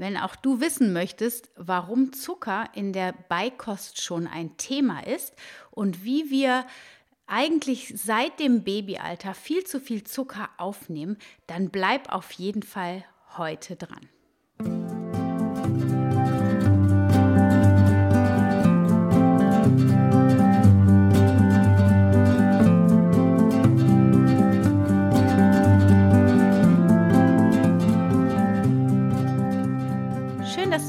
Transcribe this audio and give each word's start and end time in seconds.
Wenn 0.00 0.16
auch 0.16 0.34
du 0.34 0.62
wissen 0.62 0.94
möchtest, 0.94 1.50
warum 1.56 2.14
Zucker 2.14 2.70
in 2.72 2.94
der 2.94 3.12
Beikost 3.12 4.00
schon 4.00 4.26
ein 4.26 4.56
Thema 4.56 5.06
ist 5.06 5.34
und 5.70 6.04
wie 6.04 6.30
wir 6.30 6.64
eigentlich 7.26 7.92
seit 7.96 8.40
dem 8.40 8.64
Babyalter 8.64 9.34
viel 9.34 9.64
zu 9.64 9.78
viel 9.78 10.02
Zucker 10.04 10.48
aufnehmen, 10.56 11.18
dann 11.48 11.68
bleib 11.68 12.10
auf 12.10 12.32
jeden 12.32 12.62
Fall 12.62 13.04
heute 13.36 13.76
dran. 13.76 14.08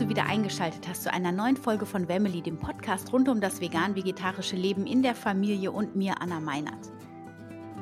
Eingeschaltet 0.02 0.88
hast 0.88 1.04
zu 1.04 1.14
einer 1.14 1.32
neuen 1.32 1.56
Folge 1.56 1.86
von 1.86 2.08
Wemmeli, 2.08 2.42
dem 2.42 2.58
Podcast 2.58 3.14
rund 3.14 3.30
um 3.30 3.40
das 3.40 3.62
vegan-vegetarische 3.62 4.56
Leben 4.56 4.88
in 4.88 5.04
der 5.04 5.14
Familie 5.14 5.72
und 5.72 5.96
mir, 5.96 6.16
Anna 6.22 6.40
Meinert. 6.40 6.92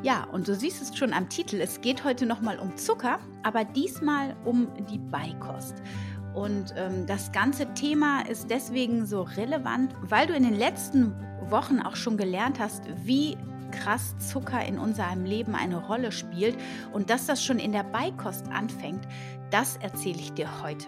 Ja, 0.03 0.25
und 0.25 0.47
du 0.47 0.53
siehst 0.53 0.81
es 0.81 0.97
schon 0.97 1.13
am 1.13 1.29
Titel, 1.29 1.61
es 1.61 1.79
geht 1.81 2.03
heute 2.03 2.25
nochmal 2.25 2.59
um 2.59 2.75
Zucker, 2.75 3.19
aber 3.43 3.63
diesmal 3.63 4.35
um 4.43 4.67
die 4.91 4.97
Beikost. 4.97 5.75
Und 6.33 6.73
ähm, 6.75 7.05
das 7.07 7.31
ganze 7.31 7.73
Thema 7.73 8.21
ist 8.27 8.49
deswegen 8.49 9.05
so 9.05 9.21
relevant, 9.21 9.93
weil 10.01 10.27
du 10.27 10.33
in 10.33 10.43
den 10.43 10.57
letzten 10.57 11.13
Wochen 11.49 11.79
auch 11.79 11.95
schon 11.95 12.17
gelernt 12.17 12.59
hast, 12.59 12.83
wie 13.05 13.38
krass 13.71 14.15
Zucker 14.17 14.65
in 14.65 14.77
unserem 14.77 15.23
Leben 15.23 15.55
eine 15.55 15.77
Rolle 15.77 16.11
spielt 16.11 16.57
und 16.91 17.09
dass 17.09 17.27
das 17.27 17.43
schon 17.43 17.59
in 17.59 17.71
der 17.71 17.83
Beikost 17.83 18.47
anfängt, 18.49 19.07
das 19.51 19.77
erzähle 19.77 20.19
ich 20.19 20.33
dir 20.33 20.49
heute. 20.61 20.88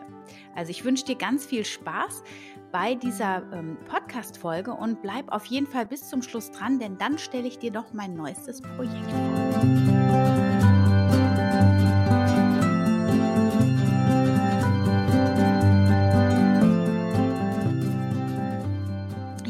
Also 0.55 0.71
ich 0.71 0.84
wünsche 0.84 1.05
dir 1.05 1.16
ganz 1.16 1.45
viel 1.45 1.66
Spaß 1.66 2.23
bei 2.72 2.95
dieser 2.95 3.44
ähm, 3.53 3.77
Podcast-Folge 3.85 4.72
und 4.72 5.02
bleib 5.02 5.31
auf 5.31 5.45
jeden 5.45 5.67
Fall 5.67 5.86
bis 5.86 6.08
zum 6.08 6.22
Schluss 6.22 6.52
dran, 6.52 6.80
denn 6.80 6.97
dann 6.97 7.17
stelle 7.17 7.47
ich 7.47 7.59
dir 7.59 7.72
noch 7.72 7.94
mein 7.94 8.14
neuestes 8.14 8.61
Projekt 8.61 9.11
vor. 9.11 10.31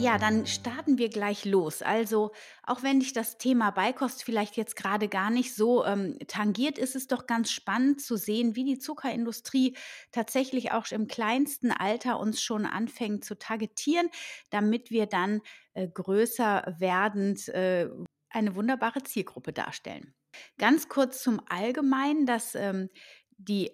Ja, 0.02 0.17
dann 0.17 0.47
starten 0.47 0.97
wir 0.97 1.09
gleich 1.09 1.45
los. 1.45 1.83
Also, 1.83 2.31
auch 2.63 2.81
wenn 2.81 3.02
dich 3.02 3.13
das 3.13 3.38
Thema 3.38 3.69
Beikost 3.69 4.23
vielleicht 4.23 4.57
jetzt 4.57 4.75
gerade 4.75 5.07
gar 5.07 5.30
nicht 5.30 5.53
so 5.53 5.85
ähm, 5.85 6.17
tangiert, 6.27 6.80
ist 6.80 6.95
es 6.95 7.05
doch 7.05 7.27
ganz 7.27 7.52
spannend 7.52 8.02
zu 8.02 8.17
sehen, 8.17 8.55
wie 8.55 8.63
die 8.63 8.79
Zuckerindustrie 8.79 9.77
tatsächlich 10.11 10.72
auch 10.72 10.89
im 10.89 11.07
kleinsten 11.07 11.72
Alter 11.72 12.19
uns 12.19 12.41
schon 12.41 12.66
anfängt 12.66 13.23
zu 13.25 13.38
targetieren, 13.38 14.09
damit 14.49 14.89
wir 14.89 15.05
dann 15.05 15.41
äh, 15.75 15.88
größer 15.88 16.75
werdend 16.79 17.47
äh, 17.49 17.88
eine 18.31 18.55
wunderbare 18.55 19.03
Zielgruppe 19.03 19.53
darstellen. 19.53 20.16
Ganz 20.57 20.89
kurz 20.89 21.22
zum 21.22 21.41
Allgemeinen, 21.47 22.25
dass 22.25 22.55
ähm, 22.55 22.89
die 23.38 23.69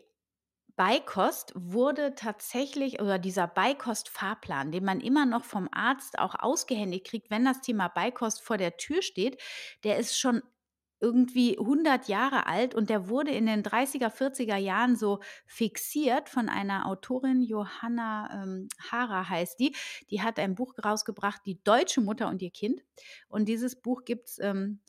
Beikost 0.78 1.54
wurde 1.56 2.14
tatsächlich 2.14 3.02
oder 3.02 3.18
dieser 3.18 3.48
Beikost-Fahrplan, 3.48 4.72
den 4.72 4.86
man 4.86 5.02
immer 5.02 5.26
noch 5.26 5.44
vom 5.44 5.68
Arzt 5.72 6.20
auch 6.20 6.36
ausgehändigt 6.36 7.08
kriegt, 7.08 7.32
wenn 7.32 7.44
das 7.44 7.62
Thema 7.62 7.88
Beikost 7.88 8.44
vor 8.44 8.58
der 8.58 8.78
Tür 8.78 9.02
steht, 9.02 9.42
der 9.84 9.98
ist 9.98 10.20
schon 10.20 10.44
irgendwie 11.00 11.58
100 11.58 12.08
Jahre 12.08 12.46
alt 12.46 12.76
und 12.76 12.92
der 12.92 13.10
wurde 13.10 13.32
in 13.32 13.48
den 13.48 13.64
30er, 13.64 14.10
40er 14.10 14.58
Jahren 14.58 14.96
so 14.96 15.20
fixiert 15.48 16.30
von 16.30 16.48
einer 16.48 16.88
Autorin, 16.88 17.42
Johanna 17.42 18.44
ähm, 18.44 18.68
Hara 18.92 19.28
heißt 19.30 19.60
die. 19.60 19.76
Die 20.12 20.22
hat 20.22 20.40
ein 20.40 20.56
Buch 20.56 20.74
rausgebracht, 20.84 21.42
Die 21.46 21.62
deutsche 21.64 22.02
Mutter 22.02 22.28
und 22.28 22.42
ihr 22.42 22.52
Kind. 22.52 22.82
Und 23.30 23.46
dieses 23.46 23.76
Buch 23.82 24.06
gibt 24.06 24.28
es 24.30 24.40
ähm, 24.40 24.80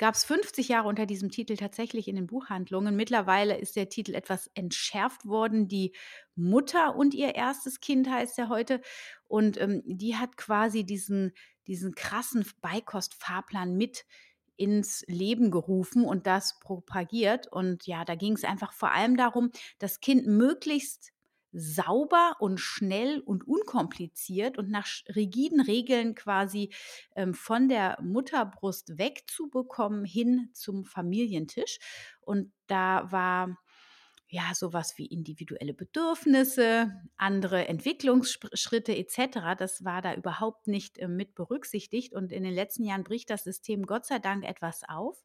gab 0.00 0.14
es 0.14 0.24
50 0.24 0.68
Jahre 0.68 0.88
unter 0.88 1.04
diesem 1.04 1.30
Titel 1.30 1.56
tatsächlich 1.56 2.08
in 2.08 2.16
den 2.16 2.26
Buchhandlungen. 2.26 2.96
Mittlerweile 2.96 3.58
ist 3.58 3.76
der 3.76 3.90
Titel 3.90 4.14
etwas 4.14 4.50
entschärft 4.54 5.26
worden. 5.26 5.68
Die 5.68 5.94
Mutter 6.34 6.96
und 6.96 7.12
ihr 7.12 7.34
erstes 7.34 7.80
Kind 7.80 8.08
heißt 8.08 8.38
er 8.38 8.48
heute. 8.48 8.80
Und 9.28 9.60
ähm, 9.60 9.82
die 9.84 10.16
hat 10.16 10.38
quasi 10.38 10.84
diesen, 10.84 11.32
diesen 11.66 11.94
krassen 11.94 12.46
Beikost-Fahrplan 12.62 13.76
mit 13.76 14.06
ins 14.56 15.04
Leben 15.06 15.50
gerufen 15.50 16.06
und 16.06 16.26
das 16.26 16.58
propagiert. 16.60 17.52
Und 17.52 17.86
ja, 17.86 18.06
da 18.06 18.14
ging 18.14 18.32
es 18.32 18.44
einfach 18.44 18.72
vor 18.72 18.92
allem 18.92 19.18
darum, 19.18 19.50
das 19.78 20.00
Kind 20.00 20.26
möglichst 20.26 21.12
sauber 21.52 22.36
und 22.38 22.58
schnell 22.58 23.20
und 23.20 23.46
unkompliziert 23.46 24.58
und 24.58 24.70
nach 24.70 24.86
rigiden 25.14 25.60
Regeln 25.60 26.14
quasi 26.14 26.72
ähm, 27.16 27.34
von 27.34 27.68
der 27.68 27.98
Mutterbrust 28.02 28.98
wegzubekommen 28.98 30.04
hin 30.04 30.50
zum 30.52 30.84
Familientisch. 30.84 31.78
Und 32.20 32.52
da 32.66 33.10
war 33.10 33.58
ja 34.30 34.54
sowas 34.54 34.96
wie 34.96 35.06
individuelle 35.06 35.74
Bedürfnisse, 35.74 36.92
andere 37.16 37.66
Entwicklungsschritte 37.66 38.96
etc. 38.96 39.56
Das 39.58 39.84
war 39.84 40.02
da 40.02 40.14
überhaupt 40.14 40.68
nicht 40.68 40.98
äh, 40.98 41.08
mit 41.08 41.34
berücksichtigt. 41.34 42.14
Und 42.14 42.32
in 42.32 42.44
den 42.44 42.54
letzten 42.54 42.84
Jahren 42.84 43.04
bricht 43.04 43.30
das 43.30 43.42
System 43.44 43.86
Gott 43.86 44.06
sei 44.06 44.20
Dank 44.20 44.44
etwas 44.44 44.82
auf. 44.88 45.24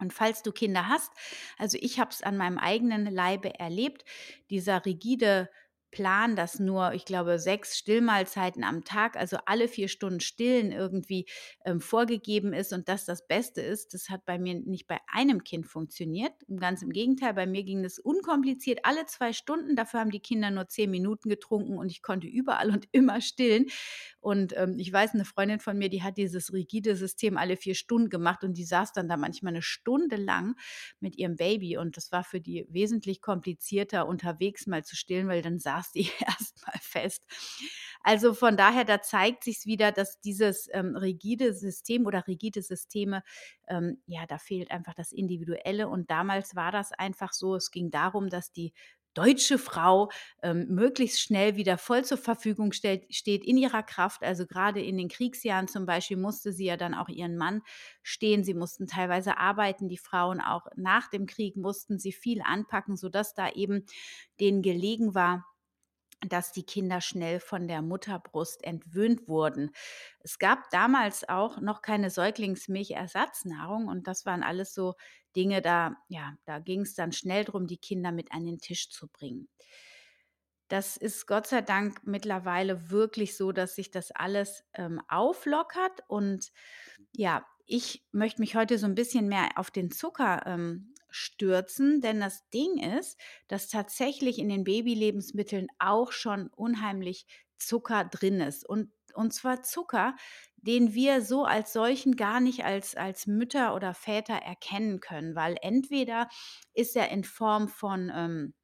Und 0.00 0.12
falls 0.12 0.42
du 0.42 0.50
Kinder 0.52 0.88
hast, 0.88 1.12
also 1.58 1.78
ich 1.80 2.00
habe 2.00 2.10
es 2.10 2.22
an 2.22 2.36
meinem 2.36 2.58
eigenen 2.58 3.06
Leibe 3.06 3.58
erlebt, 3.58 4.04
dieser 4.48 4.84
rigide 4.84 5.50
Plan, 5.90 6.36
dass 6.36 6.58
nur, 6.58 6.92
ich 6.92 7.04
glaube, 7.04 7.38
sechs 7.38 7.76
Stillmahlzeiten 7.76 8.64
am 8.64 8.84
Tag, 8.84 9.16
also 9.16 9.38
alle 9.46 9.68
vier 9.68 9.88
Stunden 9.88 10.20
Stillen 10.20 10.72
irgendwie 10.72 11.26
ähm, 11.64 11.80
vorgegeben 11.80 12.52
ist 12.52 12.72
und 12.72 12.88
das 12.88 13.04
das 13.04 13.26
Beste 13.26 13.60
ist, 13.60 13.94
das 13.94 14.10
hat 14.10 14.24
bei 14.24 14.38
mir 14.38 14.54
nicht 14.54 14.86
bei 14.86 14.98
einem 15.12 15.44
Kind 15.44 15.66
funktioniert. 15.66 16.32
Ganz 16.58 16.82
im 16.82 16.90
Gegenteil, 16.90 17.34
bei 17.34 17.46
mir 17.46 17.64
ging 17.64 17.84
es 17.84 17.98
unkompliziert 17.98 18.80
alle 18.84 19.06
zwei 19.06 19.32
Stunden. 19.32 19.76
Dafür 19.76 20.00
haben 20.00 20.10
die 20.10 20.20
Kinder 20.20 20.50
nur 20.50 20.68
zehn 20.68 20.90
Minuten 20.90 21.28
getrunken 21.28 21.78
und 21.78 21.90
ich 21.90 22.02
konnte 22.02 22.26
überall 22.26 22.70
und 22.70 22.88
immer 22.92 23.20
stillen. 23.20 23.66
Und 24.20 24.56
ähm, 24.56 24.76
ich 24.78 24.92
weiß, 24.92 25.14
eine 25.14 25.24
Freundin 25.24 25.60
von 25.60 25.78
mir, 25.78 25.88
die 25.88 26.02
hat 26.02 26.16
dieses 26.16 26.52
rigide 26.52 26.94
System 26.94 27.36
alle 27.36 27.56
vier 27.56 27.74
Stunden 27.74 28.10
gemacht 28.10 28.44
und 28.44 28.54
die 28.54 28.64
saß 28.64 28.92
dann 28.92 29.08
da 29.08 29.16
manchmal 29.16 29.52
eine 29.52 29.62
Stunde 29.62 30.16
lang 30.16 30.56
mit 31.00 31.16
ihrem 31.16 31.36
Baby 31.36 31.76
und 31.78 31.96
das 31.96 32.12
war 32.12 32.24
für 32.24 32.40
die 32.40 32.66
wesentlich 32.68 33.22
komplizierter 33.22 34.06
unterwegs 34.06 34.66
mal 34.66 34.84
zu 34.84 34.94
stillen, 34.96 35.28
weil 35.28 35.42
dann 35.42 35.58
saß 35.58 35.79
saß 35.80 35.92
die 35.92 36.10
erstmal 36.20 36.78
fest. 36.80 37.22
Also 38.02 38.34
von 38.34 38.56
daher, 38.56 38.84
da 38.84 39.02
zeigt 39.02 39.44
sich 39.44 39.66
wieder, 39.66 39.92
dass 39.92 40.20
dieses 40.20 40.68
ähm, 40.72 40.96
rigide 40.96 41.52
System 41.52 42.06
oder 42.06 42.26
rigide 42.26 42.62
Systeme, 42.62 43.22
ähm, 43.68 44.02
ja, 44.06 44.26
da 44.26 44.38
fehlt 44.38 44.70
einfach 44.70 44.94
das 44.94 45.12
Individuelle. 45.12 45.88
Und 45.88 46.10
damals 46.10 46.56
war 46.56 46.72
das 46.72 46.92
einfach 46.92 47.32
so, 47.32 47.56
es 47.56 47.70
ging 47.70 47.90
darum, 47.90 48.30
dass 48.30 48.52
die 48.52 48.72
deutsche 49.14 49.58
Frau 49.58 50.08
ähm, 50.42 50.68
möglichst 50.68 51.20
schnell 51.20 51.56
wieder 51.56 51.78
voll 51.78 52.04
zur 52.04 52.16
Verfügung 52.16 52.72
stellt, 52.72 53.12
steht 53.12 53.44
in 53.44 53.56
ihrer 53.56 53.82
Kraft. 53.82 54.22
Also 54.22 54.46
gerade 54.46 54.80
in 54.80 54.96
den 54.96 55.08
Kriegsjahren 55.08 55.68
zum 55.68 55.84
Beispiel 55.84 56.16
musste 56.16 56.52
sie 56.52 56.66
ja 56.66 56.76
dann 56.76 56.94
auch 56.94 57.08
ihren 57.08 57.36
Mann 57.36 57.62
stehen. 58.02 58.44
Sie 58.44 58.54
mussten 58.54 58.86
teilweise 58.86 59.36
arbeiten. 59.36 59.88
Die 59.88 59.98
Frauen 59.98 60.40
auch 60.40 60.66
nach 60.76 61.08
dem 61.08 61.26
Krieg 61.26 61.56
mussten 61.56 61.98
sie 61.98 62.12
viel 62.12 62.40
anpacken, 62.40 62.96
sodass 62.96 63.34
da 63.34 63.50
eben 63.50 63.84
denen 64.38 64.62
gelegen 64.62 65.14
war, 65.14 65.44
dass 66.28 66.52
die 66.52 66.64
Kinder 66.64 67.00
schnell 67.00 67.40
von 67.40 67.66
der 67.66 67.82
Mutterbrust 67.82 68.62
entwöhnt 68.64 69.26
wurden. 69.28 69.70
Es 70.20 70.38
gab 70.38 70.70
damals 70.70 71.28
auch 71.28 71.60
noch 71.60 71.82
keine 71.82 72.10
Säuglingsmilchersatznahrung 72.10 73.88
und 73.88 74.06
das 74.06 74.26
waren 74.26 74.42
alles 74.42 74.74
so 74.74 74.94
Dinge, 75.36 75.62
da, 75.62 75.96
ja, 76.08 76.34
da 76.44 76.58
ging 76.58 76.82
es 76.82 76.94
dann 76.94 77.12
schnell 77.12 77.44
darum, 77.44 77.66
die 77.66 77.78
Kinder 77.78 78.12
mit 78.12 78.32
an 78.32 78.44
den 78.44 78.58
Tisch 78.58 78.90
zu 78.90 79.08
bringen. 79.08 79.48
Das 80.68 80.96
ist 80.96 81.26
Gott 81.26 81.48
sei 81.48 81.62
Dank 81.62 82.06
mittlerweile 82.06 82.90
wirklich 82.90 83.36
so, 83.36 83.50
dass 83.50 83.74
sich 83.74 83.90
das 83.90 84.12
alles 84.12 84.64
ähm, 84.74 85.00
auflockert. 85.08 86.04
Und 86.06 86.52
ja, 87.12 87.44
ich 87.66 88.06
möchte 88.12 88.40
mich 88.40 88.54
heute 88.54 88.78
so 88.78 88.86
ein 88.86 88.94
bisschen 88.94 89.28
mehr 89.28 89.48
auf 89.56 89.72
den 89.72 89.90
Zucker 89.90 90.44
ähm, 90.46 90.94
stürzen, 91.10 92.00
denn 92.00 92.20
das 92.20 92.48
Ding 92.50 92.78
ist, 92.78 93.18
dass 93.48 93.68
tatsächlich 93.68 94.38
in 94.38 94.48
den 94.48 94.64
Babylebensmitteln 94.64 95.68
auch 95.78 96.12
schon 96.12 96.48
unheimlich 96.48 97.26
Zucker 97.58 98.04
drin 98.04 98.40
ist. 98.40 98.68
Und, 98.68 98.90
und 99.14 99.32
zwar 99.32 99.62
Zucker, 99.62 100.16
den 100.56 100.94
wir 100.94 101.22
so 101.22 101.44
als 101.44 101.72
solchen 101.72 102.16
gar 102.16 102.40
nicht 102.40 102.64
als, 102.64 102.96
als 102.96 103.26
Mütter 103.26 103.74
oder 103.74 103.94
Väter 103.94 104.34
erkennen 104.34 105.00
können, 105.00 105.34
weil 105.34 105.56
entweder 105.62 106.28
ist 106.74 106.96
er 106.96 107.10
in 107.10 107.24
Form 107.24 107.68
von 107.68 108.10
ähm, 108.14 108.54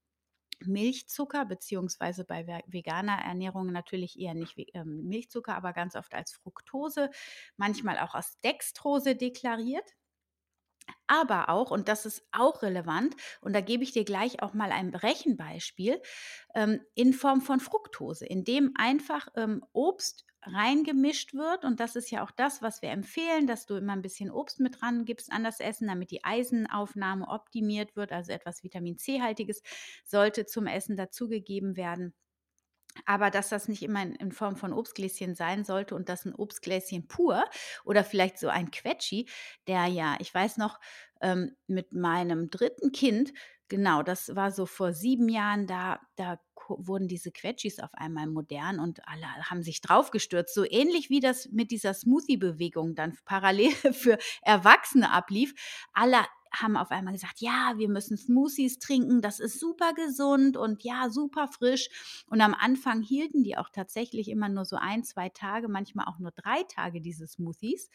Milchzucker, 0.60 1.44
beziehungsweise 1.44 2.24
bei 2.24 2.46
veganer 2.66 3.18
Ernährung 3.18 3.72
natürlich 3.72 4.18
eher 4.18 4.34
nicht 4.34 4.56
ähm, 4.74 5.04
Milchzucker, 5.04 5.54
aber 5.54 5.72
ganz 5.72 5.96
oft 5.96 6.14
als 6.14 6.32
Fructose, 6.32 7.10
manchmal 7.56 7.98
auch 7.98 8.14
als 8.14 8.40
Dextrose 8.40 9.16
deklariert. 9.16 9.92
Aber 11.06 11.48
auch, 11.48 11.70
und 11.70 11.88
das 11.88 12.06
ist 12.06 12.26
auch 12.32 12.62
relevant, 12.62 13.14
und 13.40 13.54
da 13.54 13.60
gebe 13.60 13.84
ich 13.84 13.92
dir 13.92 14.04
gleich 14.04 14.42
auch 14.42 14.54
mal 14.54 14.72
ein 14.72 14.94
Rechenbeispiel, 14.94 16.00
ähm, 16.54 16.80
in 16.94 17.12
Form 17.12 17.40
von 17.40 17.60
Fructose, 17.60 18.26
in 18.26 18.44
dem 18.44 18.72
einfach 18.76 19.28
ähm, 19.36 19.64
Obst 19.72 20.24
reingemischt 20.46 21.34
wird. 21.34 21.64
Und 21.64 21.80
das 21.80 21.96
ist 21.96 22.10
ja 22.10 22.24
auch 22.24 22.30
das, 22.30 22.62
was 22.62 22.82
wir 22.82 22.90
empfehlen, 22.90 23.46
dass 23.46 23.66
du 23.66 23.74
immer 23.74 23.92
ein 23.92 24.02
bisschen 24.02 24.30
Obst 24.30 24.60
mit 24.60 24.80
dran 24.80 25.04
gibst 25.04 25.32
an 25.32 25.44
das 25.44 25.60
Essen, 25.60 25.88
damit 25.88 26.10
die 26.10 26.24
Eisenaufnahme 26.24 27.28
optimiert 27.28 27.96
wird. 27.96 28.12
Also 28.12 28.32
etwas 28.32 28.62
Vitamin 28.62 28.98
C-haltiges 28.98 29.62
sollte 30.04 30.46
zum 30.46 30.66
Essen 30.66 30.96
dazugegeben 30.96 31.76
werden. 31.76 32.14
Aber 33.04 33.30
dass 33.30 33.48
das 33.48 33.68
nicht 33.68 33.82
immer 33.82 34.02
in, 34.02 34.32
Form 34.32 34.56
von 34.56 34.72
Obstgläschen 34.72 35.34
sein 35.34 35.64
sollte 35.64 35.94
und 35.94 36.08
das 36.08 36.24
ein 36.24 36.34
Obstgläschen 36.34 37.06
pur 37.08 37.44
oder 37.84 38.04
vielleicht 38.04 38.38
so 38.38 38.48
ein 38.48 38.70
Quetschi, 38.70 39.28
der 39.66 39.86
ja, 39.86 40.16
ich 40.20 40.32
weiß 40.32 40.56
noch, 40.56 40.80
ähm, 41.20 41.56
mit 41.66 41.92
meinem 41.92 42.50
dritten 42.50 42.92
Kind, 42.92 43.32
genau, 43.68 44.02
das 44.02 44.34
war 44.34 44.50
so 44.52 44.66
vor 44.66 44.92
sieben 44.92 45.28
Jahren, 45.28 45.66
da, 45.66 46.00
da 46.16 46.38
wurden 46.68 47.08
diese 47.08 47.30
Quetschis 47.30 47.78
auf 47.78 47.94
einmal 47.94 48.26
modern 48.26 48.80
und 48.80 49.06
alle 49.06 49.26
haben 49.48 49.62
sich 49.62 49.80
draufgestürzt. 49.80 50.54
So 50.54 50.64
ähnlich 50.64 51.10
wie 51.10 51.20
das 51.20 51.48
mit 51.50 51.70
dieser 51.70 51.94
Smoothie-Bewegung 51.94 52.94
dann 52.94 53.16
parallel 53.24 53.70
für 53.92 54.18
Erwachsene 54.42 55.12
ablief. 55.12 55.54
Alle 55.92 56.18
haben 56.52 56.76
auf 56.76 56.90
einmal 56.90 57.12
gesagt, 57.12 57.40
ja, 57.40 57.74
wir 57.76 57.88
müssen 57.88 58.16
Smoothies 58.16 58.78
trinken, 58.78 59.20
das 59.22 59.40
ist 59.40 59.60
super 59.60 59.92
gesund 59.94 60.56
und 60.56 60.82
ja, 60.84 61.08
super 61.10 61.48
frisch. 61.48 61.88
Und 62.26 62.40
am 62.40 62.54
Anfang 62.54 63.02
hielten 63.02 63.42
die 63.42 63.56
auch 63.56 63.70
tatsächlich 63.70 64.28
immer 64.28 64.48
nur 64.48 64.64
so 64.64 64.76
ein, 64.76 65.04
zwei 65.04 65.28
Tage, 65.28 65.68
manchmal 65.68 66.06
auch 66.06 66.18
nur 66.18 66.32
drei 66.32 66.62
Tage 66.64 67.00
diese 67.00 67.26
Smoothies. 67.26 67.90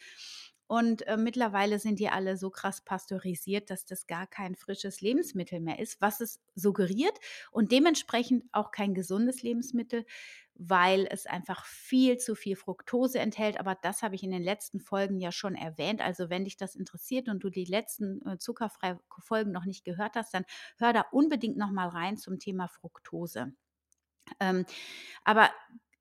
Und 0.66 1.06
äh, 1.06 1.16
mittlerweile 1.16 1.78
sind 1.78 1.98
die 1.98 2.08
alle 2.08 2.36
so 2.36 2.50
krass 2.50 2.80
pasteurisiert, 2.80 3.70
dass 3.70 3.84
das 3.84 4.06
gar 4.06 4.26
kein 4.26 4.54
frisches 4.54 5.00
Lebensmittel 5.00 5.60
mehr 5.60 5.78
ist, 5.78 6.00
was 6.00 6.20
es 6.20 6.40
suggeriert 6.54 7.18
und 7.50 7.72
dementsprechend 7.72 8.44
auch 8.52 8.70
kein 8.70 8.94
gesundes 8.94 9.42
Lebensmittel, 9.42 10.06
weil 10.54 11.06
es 11.10 11.26
einfach 11.26 11.64
viel 11.66 12.18
zu 12.18 12.34
viel 12.34 12.56
Fructose 12.56 13.18
enthält. 13.18 13.58
Aber 13.58 13.74
das 13.74 14.02
habe 14.02 14.14
ich 14.14 14.22
in 14.22 14.30
den 14.30 14.42
letzten 14.42 14.80
Folgen 14.80 15.20
ja 15.20 15.32
schon 15.32 15.54
erwähnt. 15.54 16.00
Also 16.00 16.30
wenn 16.30 16.44
dich 16.44 16.56
das 16.56 16.74
interessiert 16.74 17.28
und 17.28 17.42
du 17.44 17.50
die 17.50 17.64
letzten 17.64 18.24
äh, 18.26 18.38
zuckerfreie 18.38 19.00
Folgen 19.20 19.52
noch 19.52 19.64
nicht 19.64 19.84
gehört 19.84 20.16
hast, 20.16 20.32
dann 20.34 20.44
hör 20.78 20.92
da 20.92 21.04
unbedingt 21.10 21.56
noch 21.56 21.70
mal 21.70 21.88
rein 21.88 22.16
zum 22.16 22.38
Thema 22.38 22.68
Fructose. 22.68 23.52
Ähm, 24.40 24.64
aber 25.24 25.50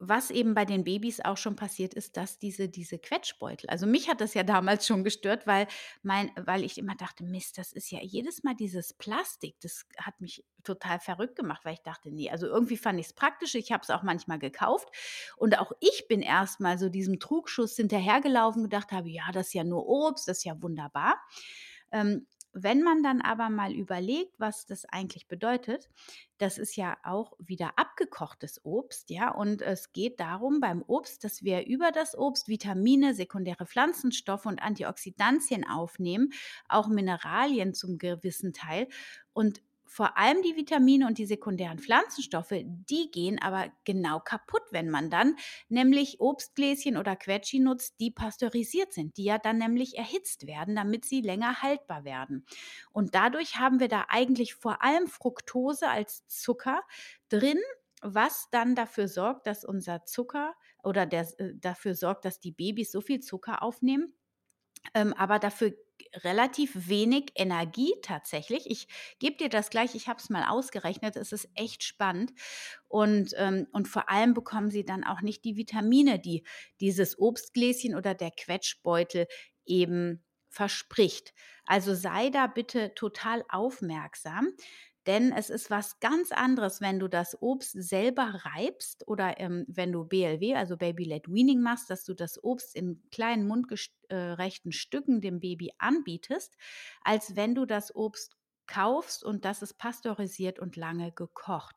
was 0.04 0.32
eben 0.32 0.56
bei 0.56 0.66
den 0.66 0.84
Babys 0.84 1.20
auch 1.20 1.38
schon 1.38 1.56
passiert 1.56 1.94
ist, 1.94 2.18
dass 2.18 2.40
diese, 2.40 2.68
diese 2.68 2.98
Quetschbeutel, 2.98 3.70
also 3.70 3.86
mich 3.86 4.10
hat 4.10 4.20
das 4.20 4.34
ja 4.34 4.42
damals 4.44 4.88
schon 4.88 5.04
gestört, 5.04 5.46
weil, 5.46 5.68
mein, 6.02 6.32
weil 6.36 6.64
ich 6.64 6.80
immer 6.80 6.96
dachte, 6.96 7.24
Mist, 7.24 7.60
das 7.60 7.72
ist 7.72 7.92
ja 7.92 8.00
jedes 8.02 8.44
Mal 8.44 8.56
dieses 8.56 8.94
Plastik, 8.94 9.60
das 9.62 9.86
hat 9.98 10.20
mich 10.20 10.44
total 10.64 11.00
verrückt 11.00 11.36
gemacht, 11.36 11.62
weil 11.66 11.76
ich 11.76 11.84
dachte, 11.84 12.10
nee, 12.12 12.32
also 12.32 12.48
irgendwie 12.48 12.78
fand 12.78 13.00
ich 13.00 13.08
es 13.08 13.14
praktisch, 13.14 13.54
ich 13.54 13.72
habe 13.72 13.84
es 13.84 13.92
auch 13.92 14.02
manchmal 14.02 14.40
gekauft 14.40 14.90
und 15.38 15.60
auch 15.60 15.72
ich 15.80 16.08
bin 16.08 16.22
erstmal 16.22 16.80
so 16.80 16.90
diesem 16.90 17.20
Trugschuss 17.20 17.76
hinterhergelaufen, 17.76 18.64
gedacht 18.64 18.92
habe, 18.92 19.10
ja, 19.10 19.32
das 19.32 19.48
ist 19.48 19.54
ja 19.54 19.64
nur 19.64 19.88
Obst, 19.88 20.28
das 20.28 20.40
ist 20.40 20.46
ja 20.46 20.60
wunderbar. 20.64 21.22
Ähm, 21.92 22.26
wenn 22.54 22.82
man 22.82 23.04
dann 23.04 23.22
aber 23.22 23.50
mal 23.50 23.74
überlegt, 23.74 24.40
was 24.40 24.66
das 24.66 24.86
eigentlich 24.86 25.28
bedeutet, 25.28 25.90
das 26.38 26.58
ist 26.58 26.76
ja 26.76 26.98
auch 27.04 27.34
wieder 27.40 27.78
abgekochtes 27.78 28.66
Obst, 28.66 29.10
ja, 29.10 29.32
und 29.32 29.62
es 29.62 29.92
geht 29.94 30.20
darum 30.20 30.60
beim 30.60 30.84
Obst, 30.86 31.24
dass 31.24 31.44
wir 31.44 31.66
über 31.66 31.92
das 31.92 32.18
Obst 32.18 32.48
Vitamine, 32.48 33.14
sekundäre 33.14 33.66
Pflanzenstoffe 33.66 34.46
und 34.46 34.62
Antioxidantien 34.62 35.68
aufnehmen, 35.68 36.34
auch 36.68 36.88
Mineralien 36.88 37.74
zum 37.74 37.98
gewissen 37.98 38.54
Teil. 38.54 38.88
Und 39.34 39.62
vor 39.92 40.18
allem 40.18 40.42
die 40.42 40.56
Vitamine 40.56 41.06
und 41.06 41.18
die 41.18 41.26
sekundären 41.26 41.78
Pflanzenstoffe, 41.78 42.54
die 42.64 43.12
gehen 43.12 43.42
aber 43.42 43.74
genau 43.84 44.22
kaputt, 44.22 44.62
wenn 44.72 44.90
man 44.90 45.10
dann 45.10 45.36
nämlich 45.68 46.22
Obstgläschen 46.22 46.96
oder 46.96 47.18
Quetschi 47.18 47.60
nutzt, 47.60 48.00
die 48.00 48.10
pasteurisiert 48.10 48.94
sind, 48.94 49.18
die 49.18 49.26
ja 49.26 49.38
dann 49.38 49.58
nämlich 49.58 49.98
erhitzt 49.98 50.48
werden, 50.48 50.78
damit 50.78 51.04
sie 51.04 51.20
länger 51.20 51.62
haltbar 51.62 52.06
werden. 52.06 52.46
Und 52.94 53.16
dadurch 53.16 53.58
haben 53.58 53.82
wir 53.82 53.90
da 53.90 54.06
eigentlich 54.08 54.56
vor 54.56 54.82
allem 54.82 55.08
Fructose 55.08 55.90
als 55.90 56.26
Zucker 56.26 56.84
drin, 57.28 57.60
was 58.02 58.48
dann 58.50 58.76
dafür 58.76 59.10
sorgt, 59.10 59.46
dass 59.46 59.66
unser 59.66 60.06
Zucker 60.06 60.56
oder 60.86 61.06
der, 61.06 61.28
äh, 61.38 61.52
dafür 61.56 61.96
sorgt, 61.96 62.24
dass 62.24 62.40
die 62.40 62.54
Babys 62.54 62.94
so 62.94 63.02
viel 63.02 63.20
Zucker 63.20 63.62
aufnehmen, 63.62 64.14
ähm, 64.94 65.14
aber 65.14 65.38
dafür 65.38 65.74
relativ 66.24 66.88
wenig 66.90 67.32
Energie 67.36 67.94
tatsächlich. 68.02 68.70
Ich 68.70 68.88
gebe 69.20 69.38
dir 69.38 69.50
das 69.50 69.70
gleich, 69.70 69.96
ich 69.96 70.08
habe 70.08 70.20
es 70.20 70.30
mal 70.30 70.46
ausgerechnet, 70.46 71.16
es 71.16 71.32
ist 71.32 71.50
echt 71.56 71.84
spannend. 71.84 72.32
Und, 72.88 73.34
ähm, 73.38 73.68
und 73.72 73.88
vor 73.88 74.10
allem 74.10 74.34
bekommen 74.34 74.72
sie 74.72 74.86
dann 74.86 75.04
auch 75.04 75.22
nicht 75.22 75.44
die 75.46 75.56
Vitamine, 75.58 76.20
die 76.20 76.44
dieses 76.80 77.18
Obstgläschen 77.20 77.96
oder 77.96 78.14
der 78.14 78.32
Quetschbeutel 78.32 79.28
eben 79.66 80.24
verspricht. 80.50 81.34
Also 81.66 81.96
sei 81.96 82.30
da 82.30 82.48
bitte 82.48 82.94
total 82.94 83.44
aufmerksam. 83.50 84.50
Denn 85.08 85.32
es 85.32 85.50
ist 85.50 85.70
was 85.72 86.00
ganz 86.00 86.32
anderes, 86.32 86.80
wenn 86.82 87.00
du 87.00 87.08
das 87.08 87.42
Obst 87.42 87.72
selber 87.72 88.42
reibst 88.46 89.08
oder 89.08 89.40
ähm, 89.40 89.66
wenn 89.68 89.92
du 89.92 90.06
BLW, 90.06 90.56
also 90.56 90.78
Baby-led 90.78 91.28
Weaning 91.28 91.62
machst, 91.62 91.90
dass 91.90 92.04
du 92.04 92.14
das 92.14 92.44
Obst 92.44 92.76
in 92.76 93.02
kleinen 93.12 93.48
mundgerechten 93.48 94.72
Stücken 94.72 95.22
dem 95.22 95.40
Baby 95.40 95.72
anbietest, 95.80 96.56
als 97.04 97.36
wenn 97.36 97.56
du 97.56 97.66
das 97.66 97.96
Obst 97.96 98.38
kaufst 98.72 99.22
und 99.24 99.44
das 99.44 99.62
ist 99.62 99.74
pasteurisiert 99.78 100.58
und 100.58 100.78
lange 100.78 101.12
gekocht. 101.12 101.76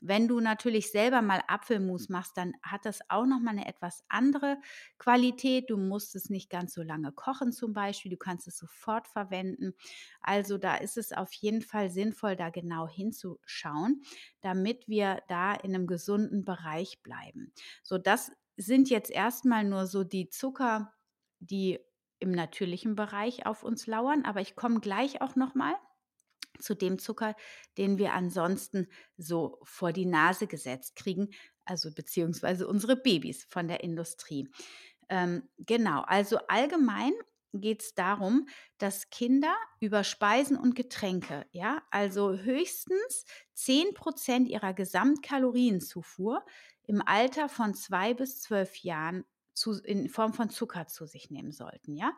Wenn 0.00 0.26
du 0.26 0.40
natürlich 0.40 0.90
selber 0.90 1.20
mal 1.20 1.42
Apfelmus 1.48 2.08
machst, 2.08 2.38
dann 2.38 2.54
hat 2.62 2.86
das 2.86 3.00
auch 3.10 3.26
noch 3.26 3.40
mal 3.40 3.50
eine 3.50 3.68
etwas 3.68 4.04
andere 4.08 4.56
Qualität. 4.98 5.68
Du 5.68 5.76
musst 5.76 6.16
es 6.16 6.30
nicht 6.30 6.48
ganz 6.48 6.72
so 6.72 6.82
lange 6.82 7.12
kochen 7.12 7.52
zum 7.52 7.74
Beispiel. 7.74 8.10
Du 8.10 8.16
kannst 8.16 8.48
es 8.48 8.56
sofort 8.56 9.06
verwenden. 9.06 9.74
Also 10.22 10.56
da 10.56 10.76
ist 10.76 10.96
es 10.96 11.12
auf 11.12 11.32
jeden 11.34 11.60
Fall 11.60 11.90
sinnvoll, 11.90 12.36
da 12.36 12.48
genau 12.48 12.88
hinzuschauen, 12.88 14.02
damit 14.40 14.88
wir 14.88 15.22
da 15.28 15.52
in 15.52 15.74
einem 15.74 15.86
gesunden 15.86 16.44
Bereich 16.46 17.02
bleiben. 17.02 17.52
So, 17.82 17.98
das 17.98 18.32
sind 18.56 18.88
jetzt 18.88 19.10
erstmal 19.10 19.64
nur 19.64 19.86
so 19.86 20.04
die 20.04 20.30
Zucker, 20.30 20.94
die 21.38 21.80
im 22.18 22.30
natürlichen 22.32 22.94
Bereich 22.94 23.46
auf 23.46 23.62
uns 23.62 23.86
lauern, 23.86 24.24
aber 24.24 24.40
ich 24.40 24.54
komme 24.56 24.80
gleich 24.80 25.22
auch 25.22 25.36
noch 25.36 25.54
mal 25.54 25.74
zu 26.60 26.74
dem 26.74 26.98
Zucker, 26.98 27.34
den 27.78 27.98
wir 27.98 28.12
ansonsten 28.12 28.88
so 29.16 29.58
vor 29.62 29.92
die 29.92 30.06
Nase 30.06 30.46
gesetzt 30.46 30.96
kriegen, 30.96 31.30
also 31.64 31.92
beziehungsweise 31.92 32.66
unsere 32.66 32.96
Babys 32.96 33.44
von 33.48 33.68
der 33.68 33.82
Industrie. 33.82 34.48
Ähm, 35.08 35.48
genau, 35.58 36.02
also 36.02 36.38
allgemein 36.48 37.12
geht 37.52 37.82
es 37.82 37.94
darum, 37.94 38.48
dass 38.78 39.10
Kinder 39.10 39.54
über 39.80 40.04
Speisen 40.04 40.56
und 40.56 40.74
Getränke, 40.74 41.46
ja, 41.52 41.82
also 41.90 42.36
höchstens 42.36 43.24
10% 43.56 44.46
ihrer 44.46 44.72
Gesamtkalorienzufuhr 44.72 46.44
im 46.84 47.02
Alter 47.04 47.48
von 47.48 47.74
zwei 47.74 48.14
bis 48.14 48.40
zwölf 48.40 48.76
Jahren 48.78 49.24
zu, 49.52 49.80
in 49.82 50.08
Form 50.08 50.32
von 50.32 50.50
Zucker 50.50 50.86
zu 50.86 51.06
sich 51.06 51.30
nehmen 51.30 51.52
sollten, 51.52 51.94
ja. 51.94 52.12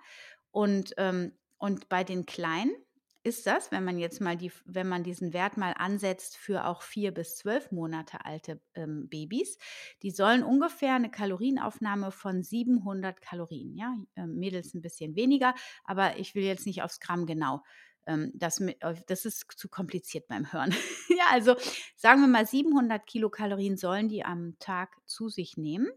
Und, 0.50 0.92
ähm, 0.98 1.32
und 1.56 1.88
bei 1.88 2.04
den 2.04 2.26
Kleinen 2.26 2.74
ist 3.24 3.46
das, 3.46 3.70
wenn 3.70 3.84
man 3.84 3.98
jetzt 3.98 4.20
mal 4.20 4.36
die, 4.36 4.50
wenn 4.64 4.88
man 4.88 5.04
diesen 5.04 5.32
Wert 5.32 5.56
mal 5.56 5.74
ansetzt 5.76 6.36
für 6.36 6.66
auch 6.66 6.82
vier 6.82 7.12
bis 7.12 7.36
zwölf 7.36 7.70
Monate 7.70 8.24
alte 8.24 8.60
ähm, 8.74 9.08
Babys, 9.08 9.58
die 10.02 10.10
sollen 10.10 10.42
ungefähr 10.42 10.94
eine 10.94 11.10
Kalorienaufnahme 11.10 12.10
von 12.10 12.42
700 12.42 13.20
Kalorien, 13.20 13.76
ja, 13.76 13.96
äh, 14.16 14.26
Mädels 14.26 14.74
ein 14.74 14.82
bisschen 14.82 15.14
weniger, 15.14 15.54
aber 15.84 16.18
ich 16.18 16.34
will 16.34 16.42
jetzt 16.42 16.66
nicht 16.66 16.82
aufs 16.82 17.00
Gramm 17.00 17.26
genau. 17.26 17.62
Ähm, 18.06 18.32
das, 18.34 18.60
das 19.06 19.24
ist 19.24 19.52
zu 19.56 19.68
kompliziert 19.68 20.26
beim 20.26 20.52
Hören. 20.52 20.74
ja, 21.08 21.26
also 21.30 21.54
sagen 21.94 22.20
wir 22.22 22.28
mal 22.28 22.46
700 22.46 23.06
Kilokalorien 23.06 23.76
sollen 23.76 24.08
die 24.08 24.24
am 24.24 24.56
Tag 24.58 24.96
zu 25.06 25.28
sich 25.28 25.56
nehmen 25.56 25.88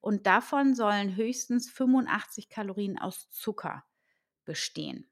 und 0.00 0.26
davon 0.26 0.74
sollen 0.74 1.16
höchstens 1.16 1.70
85 1.70 2.48
Kalorien 2.48 2.98
aus 2.98 3.30
Zucker 3.30 3.84
bestehen. 4.44 5.08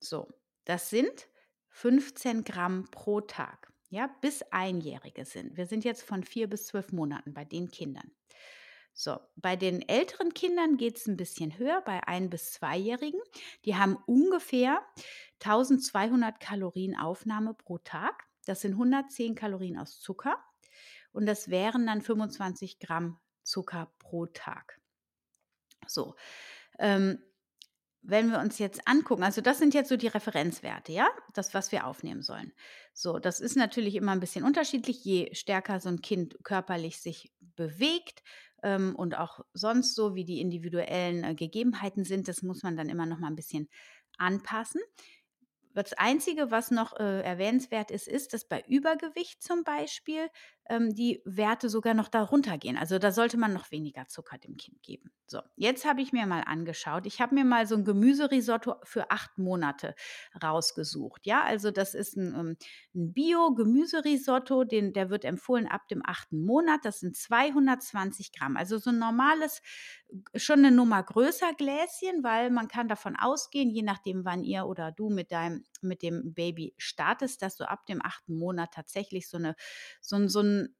So, 0.00 0.28
das 0.66 0.90
sind 0.90 1.28
15 1.70 2.44
Gramm 2.44 2.90
pro 2.90 3.22
Tag, 3.22 3.72
ja, 3.88 4.08
bis 4.20 4.42
Einjährige 4.50 5.24
sind. 5.24 5.56
Wir 5.56 5.66
sind 5.66 5.84
jetzt 5.84 6.02
von 6.02 6.22
vier 6.22 6.48
bis 6.48 6.66
zwölf 6.66 6.92
Monaten 6.92 7.32
bei 7.32 7.44
den 7.44 7.70
Kindern. 7.70 8.12
So, 8.92 9.18
bei 9.36 9.56
den 9.56 9.86
älteren 9.86 10.32
Kindern 10.32 10.78
geht 10.78 10.96
es 10.96 11.06
ein 11.06 11.18
bisschen 11.18 11.58
höher, 11.58 11.82
bei 11.82 12.06
ein- 12.08 12.30
bis 12.30 12.52
zweijährigen. 12.52 13.20
Die 13.66 13.76
haben 13.76 13.96
ungefähr 14.06 14.80
1200 15.38 16.40
Kalorien 16.40 16.96
Aufnahme 16.96 17.52
pro 17.52 17.76
Tag. 17.78 18.24
Das 18.46 18.62
sind 18.62 18.76
110 18.76 19.34
Kalorien 19.34 19.78
aus 19.78 20.00
Zucker 20.00 20.42
und 21.12 21.26
das 21.26 21.50
wären 21.50 21.86
dann 21.86 22.00
25 22.00 22.78
Gramm 22.78 23.20
Zucker 23.42 23.92
pro 23.98 24.26
Tag. 24.26 24.80
So, 25.86 26.16
ähm, 26.78 27.22
wenn 28.08 28.30
wir 28.30 28.38
uns 28.38 28.58
jetzt 28.58 28.86
angucken, 28.86 29.24
also 29.24 29.40
das 29.40 29.58
sind 29.58 29.74
jetzt 29.74 29.88
so 29.88 29.96
die 29.96 30.06
Referenzwerte, 30.06 30.92
ja, 30.92 31.08
das, 31.34 31.54
was 31.54 31.72
wir 31.72 31.86
aufnehmen 31.86 32.22
sollen. 32.22 32.52
So, 32.92 33.18
das 33.18 33.40
ist 33.40 33.56
natürlich 33.56 33.96
immer 33.96 34.12
ein 34.12 34.20
bisschen 34.20 34.44
unterschiedlich, 34.44 35.04
je 35.04 35.34
stärker 35.34 35.80
so 35.80 35.88
ein 35.88 36.02
Kind 36.02 36.36
körperlich 36.44 37.00
sich 37.00 37.32
bewegt 37.40 38.22
ähm, 38.62 38.94
und 38.94 39.18
auch 39.18 39.40
sonst 39.54 39.94
so, 39.94 40.14
wie 40.14 40.24
die 40.24 40.40
individuellen 40.40 41.24
äh, 41.24 41.34
Gegebenheiten 41.34 42.04
sind, 42.04 42.28
das 42.28 42.42
muss 42.42 42.62
man 42.62 42.76
dann 42.76 42.88
immer 42.88 43.06
noch 43.06 43.18
mal 43.18 43.28
ein 43.28 43.36
bisschen 43.36 43.68
anpassen. 44.18 44.80
Das 45.82 45.92
Einzige, 45.92 46.50
was 46.50 46.70
noch 46.70 46.98
äh, 46.98 47.20
erwähnenswert 47.20 47.90
ist, 47.90 48.08
ist, 48.08 48.32
dass 48.32 48.48
bei 48.48 48.64
Übergewicht 48.66 49.42
zum 49.42 49.62
Beispiel 49.62 50.28
ähm, 50.68 50.94
die 50.94 51.20
Werte 51.24 51.68
sogar 51.68 51.94
noch 51.94 52.08
darunter 52.08 52.58
gehen. 52.58 52.76
Also 52.76 52.98
da 52.98 53.12
sollte 53.12 53.36
man 53.36 53.52
noch 53.52 53.70
weniger 53.70 54.06
Zucker 54.08 54.38
dem 54.38 54.56
Kind 54.56 54.82
geben. 54.82 55.12
So, 55.26 55.40
jetzt 55.56 55.84
habe 55.84 56.00
ich 56.00 56.12
mir 56.12 56.26
mal 56.26 56.42
angeschaut. 56.46 57.04
Ich 57.04 57.20
habe 57.20 57.34
mir 57.34 57.44
mal 57.44 57.66
so 57.66 57.74
ein 57.74 57.84
Gemüserisotto 57.84 58.76
für 58.84 59.10
acht 59.10 59.38
Monate 59.38 59.94
rausgesucht. 60.42 61.26
Ja, 61.26 61.42
also 61.42 61.70
das 61.70 61.94
ist 61.94 62.16
ein, 62.16 62.34
ähm, 62.34 62.56
ein 62.94 63.12
Bio-Gemüserisotto, 63.12 64.64
der 64.64 65.10
wird 65.10 65.24
empfohlen 65.24 65.66
ab 65.66 65.88
dem 65.88 66.02
achten 66.04 66.44
Monat. 66.44 66.84
Das 66.84 67.00
sind 67.00 67.16
220 67.16 68.32
Gramm. 68.32 68.56
Also 68.56 68.78
so 68.78 68.90
ein 68.90 68.98
normales, 68.98 69.60
schon 70.34 70.60
eine 70.60 70.70
Nummer 70.70 71.02
größer 71.02 71.52
Gläschen, 71.54 72.22
weil 72.22 72.50
man 72.50 72.68
kann 72.68 72.88
davon 72.88 73.16
ausgehen, 73.16 73.70
je 73.70 73.82
nachdem, 73.82 74.24
wann 74.24 74.44
ihr 74.44 74.66
oder 74.66 74.92
du 74.92 75.10
mit 75.10 75.32
deinem 75.32 75.64
mit 75.82 76.02
dem 76.02 76.34
Baby 76.34 76.74
startest, 76.78 77.42
dass 77.42 77.56
du 77.56 77.68
ab 77.68 77.86
dem 77.86 78.00
achten 78.02 78.36
Monat 78.38 78.72
tatsächlich 78.72 79.28
so 79.28 79.36
eine 79.38 79.56
so 80.00 80.26
so 80.28 80.40
ein 80.42 80.76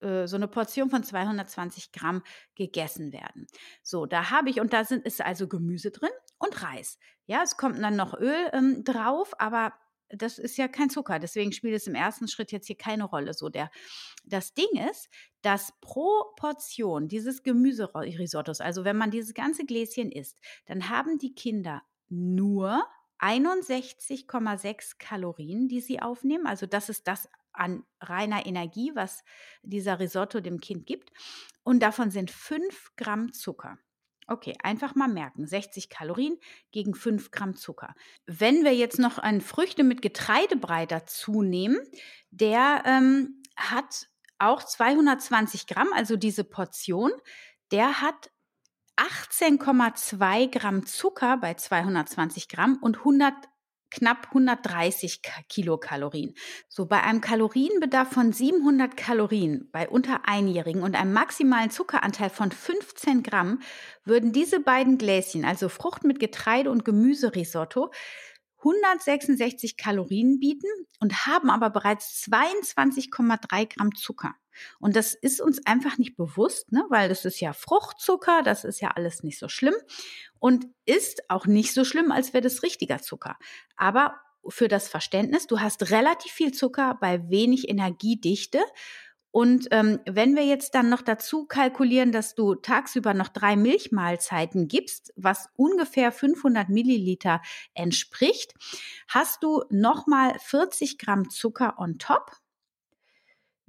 äh, 0.00 0.26
so 0.26 0.36
eine 0.36 0.48
Portion 0.48 0.90
von 0.90 1.04
220 1.04 1.92
Gramm 1.92 2.22
gegessen 2.54 3.12
werden. 3.12 3.46
So, 3.82 4.06
da 4.06 4.30
habe 4.30 4.50
ich, 4.50 4.60
und 4.60 4.72
da 4.72 4.84
sind, 4.84 5.04
ist 5.04 5.20
also 5.20 5.46
Gemüse 5.48 5.90
drin 5.90 6.10
und 6.38 6.62
Reis. 6.62 6.98
Ja, 7.26 7.42
es 7.42 7.56
kommt 7.56 7.80
dann 7.82 7.96
noch 7.96 8.14
Öl 8.14 8.50
ähm, 8.52 8.82
drauf, 8.84 9.32
aber 9.38 9.74
das 10.10 10.38
ist 10.38 10.56
ja 10.56 10.68
kein 10.68 10.90
Zucker. 10.90 11.18
Deswegen 11.18 11.52
spielt 11.52 11.74
es 11.74 11.86
im 11.86 11.94
ersten 11.94 12.28
Schritt 12.28 12.52
jetzt 12.52 12.66
hier 12.66 12.76
keine 12.76 13.04
Rolle. 13.04 13.34
So, 13.34 13.48
der, 13.48 13.70
das 14.24 14.54
Ding 14.54 14.68
ist, 14.90 15.08
dass 15.42 15.72
pro 15.80 16.24
Portion 16.36 17.08
dieses 17.08 17.42
Gemüserisottos, 17.42 18.60
also 18.60 18.84
wenn 18.84 18.96
man 18.96 19.10
dieses 19.10 19.34
ganze 19.34 19.64
Gläschen 19.64 20.10
isst, 20.10 20.38
dann 20.66 20.88
haben 20.88 21.18
die 21.18 21.34
Kinder 21.34 21.82
nur 22.08 22.84
61,6 23.20 24.94
Kalorien, 24.98 25.68
die 25.68 25.80
sie 25.80 26.00
aufnehmen. 26.00 26.46
Also 26.46 26.66
das 26.66 26.88
ist 26.88 27.06
das 27.06 27.28
an 27.52 27.84
reiner 28.00 28.46
Energie, 28.46 28.92
was 28.94 29.22
dieser 29.62 29.98
Risotto 29.98 30.40
dem 30.40 30.60
Kind 30.60 30.86
gibt. 30.86 31.10
Und 31.62 31.80
davon 31.80 32.10
sind 32.10 32.30
5 32.30 32.92
Gramm 32.96 33.32
Zucker. 33.32 33.78
Okay, 34.30 34.54
einfach 34.62 34.94
mal 34.94 35.08
merken, 35.08 35.44
60 35.44 35.88
Kalorien 35.90 36.38
gegen 36.70 36.94
5 36.94 37.32
Gramm 37.32 37.56
Zucker. 37.56 37.96
Wenn 38.26 38.62
wir 38.62 38.72
jetzt 38.72 39.00
noch 39.00 39.18
ein 39.18 39.40
Früchte 39.40 39.82
mit 39.82 40.02
Getreidebrei 40.02 40.86
dazu 40.86 41.42
nehmen, 41.42 41.80
der 42.30 42.84
ähm, 42.86 43.42
hat 43.56 44.06
auch 44.38 44.62
220 44.62 45.66
Gramm, 45.66 45.88
also 45.92 46.16
diese 46.16 46.44
Portion, 46.44 47.10
der 47.72 48.00
hat 48.00 48.30
18,2 48.96 50.48
Gramm 50.48 50.86
Zucker 50.86 51.36
bei 51.38 51.54
220 51.54 52.48
Gramm 52.48 52.78
und 52.80 52.98
100 52.98 53.34
knapp 53.90 54.28
130 54.28 55.20
Kilokalorien. 55.48 56.34
So 56.68 56.86
bei 56.86 57.02
einem 57.02 57.20
Kalorienbedarf 57.20 58.10
von 58.12 58.32
700 58.32 58.96
Kalorien 58.96 59.68
bei 59.72 59.88
unter 59.88 60.28
Einjährigen 60.28 60.82
und 60.82 60.94
einem 60.94 61.12
maximalen 61.12 61.70
Zuckeranteil 61.70 62.30
von 62.30 62.50
15 62.50 63.22
Gramm 63.22 63.60
würden 64.04 64.32
diese 64.32 64.60
beiden 64.60 64.98
Gläschen, 64.98 65.44
also 65.44 65.68
Frucht 65.68 66.04
mit 66.04 66.20
Getreide 66.20 66.70
und 66.70 66.84
Gemüserisotto, 66.84 67.90
166 68.60 69.76
Kalorien 69.76 70.38
bieten 70.38 70.68
und 71.00 71.26
haben 71.26 71.50
aber 71.50 71.70
bereits 71.70 72.22
22,3 72.24 73.74
Gramm 73.74 73.94
Zucker. 73.94 74.34
Und 74.78 74.96
das 74.96 75.14
ist 75.14 75.40
uns 75.40 75.64
einfach 75.66 75.98
nicht 75.98 76.16
bewusst, 76.16 76.72
ne? 76.72 76.84
weil 76.90 77.08
das 77.08 77.24
ist 77.24 77.40
ja 77.40 77.52
Fruchtzucker, 77.52 78.42
das 78.42 78.64
ist 78.64 78.80
ja 78.80 78.90
alles 78.94 79.22
nicht 79.22 79.38
so 79.38 79.48
schlimm 79.48 79.74
und 80.38 80.66
ist 80.84 81.30
auch 81.30 81.46
nicht 81.46 81.72
so 81.72 81.84
schlimm, 81.84 82.12
als 82.12 82.32
wäre 82.32 82.42
das 82.42 82.62
richtiger 82.62 83.00
Zucker. 83.00 83.38
Aber 83.76 84.20
für 84.48 84.68
das 84.68 84.88
Verständnis, 84.88 85.46
du 85.46 85.60
hast 85.60 85.90
relativ 85.90 86.32
viel 86.32 86.52
Zucker 86.52 86.96
bei 87.00 87.28
wenig 87.28 87.68
Energiedichte. 87.68 88.60
Und 89.32 89.68
ähm, 89.70 90.00
wenn 90.06 90.34
wir 90.34 90.44
jetzt 90.44 90.74
dann 90.74 90.88
noch 90.88 91.02
dazu 91.02 91.46
kalkulieren, 91.46 92.10
dass 92.10 92.34
du 92.34 92.56
tagsüber 92.56 93.14
noch 93.14 93.28
drei 93.28 93.54
Milchmahlzeiten 93.56 94.66
gibst, 94.66 95.12
was 95.16 95.48
ungefähr 95.56 96.10
500 96.10 96.68
Milliliter 96.68 97.40
entspricht, 97.74 98.54
hast 99.06 99.42
du 99.42 99.62
nochmal 99.70 100.36
40 100.40 100.98
Gramm 100.98 101.30
Zucker 101.30 101.74
on 101.78 101.98
top 101.98 102.40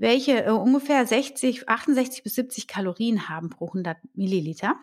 welche 0.02 0.46
äh, 0.46 0.50
ungefähr 0.50 1.06
60, 1.06 1.70
68 1.70 2.24
bis 2.24 2.34
70 2.34 2.68
Kalorien 2.68 3.30
haben 3.30 3.52
pro 3.52 3.68
100 3.68 3.98
Milliliter 4.16 4.76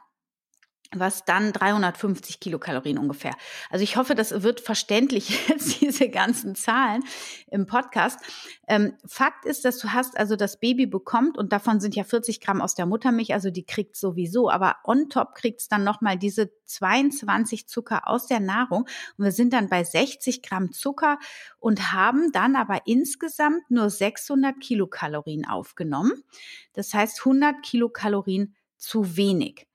was 0.96 1.24
dann 1.24 1.52
350 1.52 2.40
Kilokalorien 2.40 2.96
ungefähr. 2.96 3.34
Also 3.68 3.82
ich 3.82 3.96
hoffe, 3.96 4.14
das 4.14 4.42
wird 4.42 4.60
verständlich 4.60 5.48
jetzt, 5.48 5.80
diese 5.80 6.08
ganzen 6.08 6.54
Zahlen 6.54 7.04
im 7.50 7.66
Podcast. 7.66 8.18
Ähm, 8.66 8.94
Fakt 9.06 9.44
ist, 9.44 9.64
dass 9.64 9.78
du 9.78 9.92
hast, 9.92 10.18
also 10.18 10.34
das 10.34 10.58
Baby 10.58 10.86
bekommt, 10.86 11.36
und 11.36 11.52
davon 11.52 11.80
sind 11.80 11.94
ja 11.94 12.04
40 12.04 12.40
Gramm 12.40 12.62
aus 12.62 12.74
der 12.74 12.86
Muttermilch, 12.86 13.34
also 13.34 13.50
die 13.50 13.64
kriegt 13.64 13.96
sowieso, 13.96 14.50
aber 14.50 14.76
on 14.84 15.10
top 15.10 15.34
kriegt 15.34 15.60
es 15.60 15.68
dann 15.68 15.84
nochmal 15.84 16.16
diese 16.16 16.50
22 16.64 17.68
Zucker 17.68 18.08
aus 18.08 18.26
der 18.26 18.40
Nahrung. 18.40 18.86
Und 19.16 19.24
wir 19.24 19.32
sind 19.32 19.52
dann 19.52 19.68
bei 19.68 19.84
60 19.84 20.42
Gramm 20.42 20.72
Zucker 20.72 21.18
und 21.58 21.92
haben 21.92 22.32
dann 22.32 22.56
aber 22.56 22.82
insgesamt 22.86 23.70
nur 23.70 23.90
600 23.90 24.58
Kilokalorien 24.60 25.46
aufgenommen. 25.46 26.12
Das 26.72 26.94
heißt 26.94 27.20
100 27.20 27.62
Kilokalorien 27.62 28.54
zu 28.76 29.16
wenig. 29.16 29.67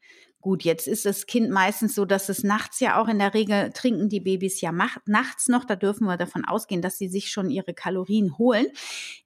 Gut, 0.44 0.64
jetzt 0.64 0.90
ist 0.90 1.06
das 1.06 1.26
Kind 1.26 1.52
meistens 1.52 1.96
so, 1.96 2.04
dass 2.04 2.28
es 2.28 2.44
nachts 2.44 2.82
ja 2.82 3.02
auch 3.02 3.08
in 3.08 3.18
der 3.18 3.34
Regel 3.34 3.72
trinken 3.72 4.10
die 4.10 4.20
Babys 4.20 4.60
ja 4.60 4.74
nachts 4.74 5.48
noch. 5.48 5.64
Da 5.64 5.78
dürfen 5.78 6.04
wir 6.04 6.18
davon 6.18 6.44
ausgehen, 6.44 6.82
dass 6.82 6.98
sie 6.98 7.08
sich 7.08 7.32
schon 7.32 7.50
ihre 7.50 7.74
Kalorien 7.74 8.38
holen. 8.38 8.68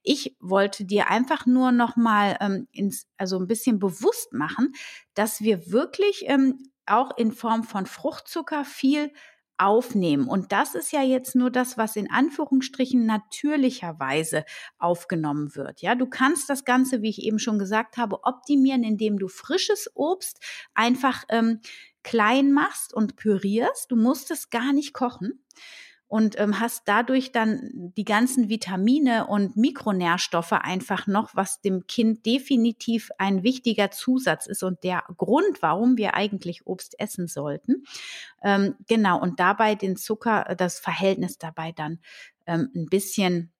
Ich 0.04 0.38
wollte 0.40 0.86
dir 0.86 1.10
einfach 1.10 1.48
nur 1.48 1.72
noch 1.72 1.96
mal 1.96 2.38
ähm, 2.40 2.68
ins, 2.72 3.08
also 3.18 3.40
ein 3.40 3.48
bisschen 3.48 3.80
bewusst 3.80 4.32
machen, 4.32 4.74
dass 5.16 5.42
wir 5.42 5.72
wirklich 5.72 6.26
ähm, 6.28 6.60
auch 6.86 7.18
in 7.18 7.32
Form 7.32 7.64
von 7.64 7.88
Fruchtzucker 7.88 8.64
viel 8.64 9.12
aufnehmen. 9.58 10.28
Und 10.28 10.52
das 10.52 10.76
ist 10.76 10.92
ja 10.92 11.02
jetzt 11.02 11.36
nur 11.36 11.50
das, 11.50 11.78
was 11.78 11.96
in 11.96 12.10
Anführungsstrichen 12.12 13.06
natürlicherweise 13.06 14.46
aufgenommen 14.78 15.56
wird. 15.56 15.82
Ja, 15.82 15.96
du 15.96 16.08
kannst 16.08 16.50
das 16.50 16.66
Ganze, 16.66 17.02
wie 17.02 17.10
ich 17.10 17.24
eben 17.24 17.40
schon 17.40 17.60
gesagt 17.60 17.98
habe, 17.98 18.24
optimieren, 18.24 18.84
indem 18.84 19.18
du 19.20 19.28
frisches 19.28 19.90
Obst 19.96 20.40
einfach 20.74 21.24
ähm, 21.30 21.62
klein 22.04 22.52
machst 22.52 22.94
und 22.94 23.16
pürierst. 23.16 23.92
Du 23.92 23.96
musst 23.96 24.32
es 24.32 24.50
gar 24.50 24.74
nicht 24.74 24.94
kochen 24.94 25.44
und 26.08 26.40
ähm, 26.40 26.60
hast 26.60 26.84
dadurch 26.86 27.32
dann 27.32 27.70
die 27.98 28.06
ganzen 28.06 28.50
Vitamine 28.50 29.28
und 29.28 29.58
Mikronährstoffe 29.58 30.54
einfach 30.54 31.08
noch, 31.08 31.36
was 31.36 31.62
dem 31.62 31.86
Kind 31.88 32.26
definitiv 32.26 33.10
ein 33.18 33.44
wichtiger 33.44 33.92
Zusatz 33.92 34.48
ist 34.48 34.64
und 34.64 34.84
der 34.84 35.04
Grund, 35.18 35.62
warum 35.62 35.98
wir 35.98 36.14
eigentlich 36.14 36.66
Obst 36.66 37.00
essen 37.00 37.28
sollten. 37.28 37.84
Ähm, 38.42 38.76
genau, 38.88 39.20
und 39.20 39.40
dabei 39.40 39.76
den 39.76 39.98
Zucker, 39.98 40.56
das 40.58 40.80
Verhältnis 40.80 41.38
dabei 41.38 41.74
dann 41.74 42.00
ähm, 42.46 42.70
ein 42.74 42.86
bisschen 42.86 43.52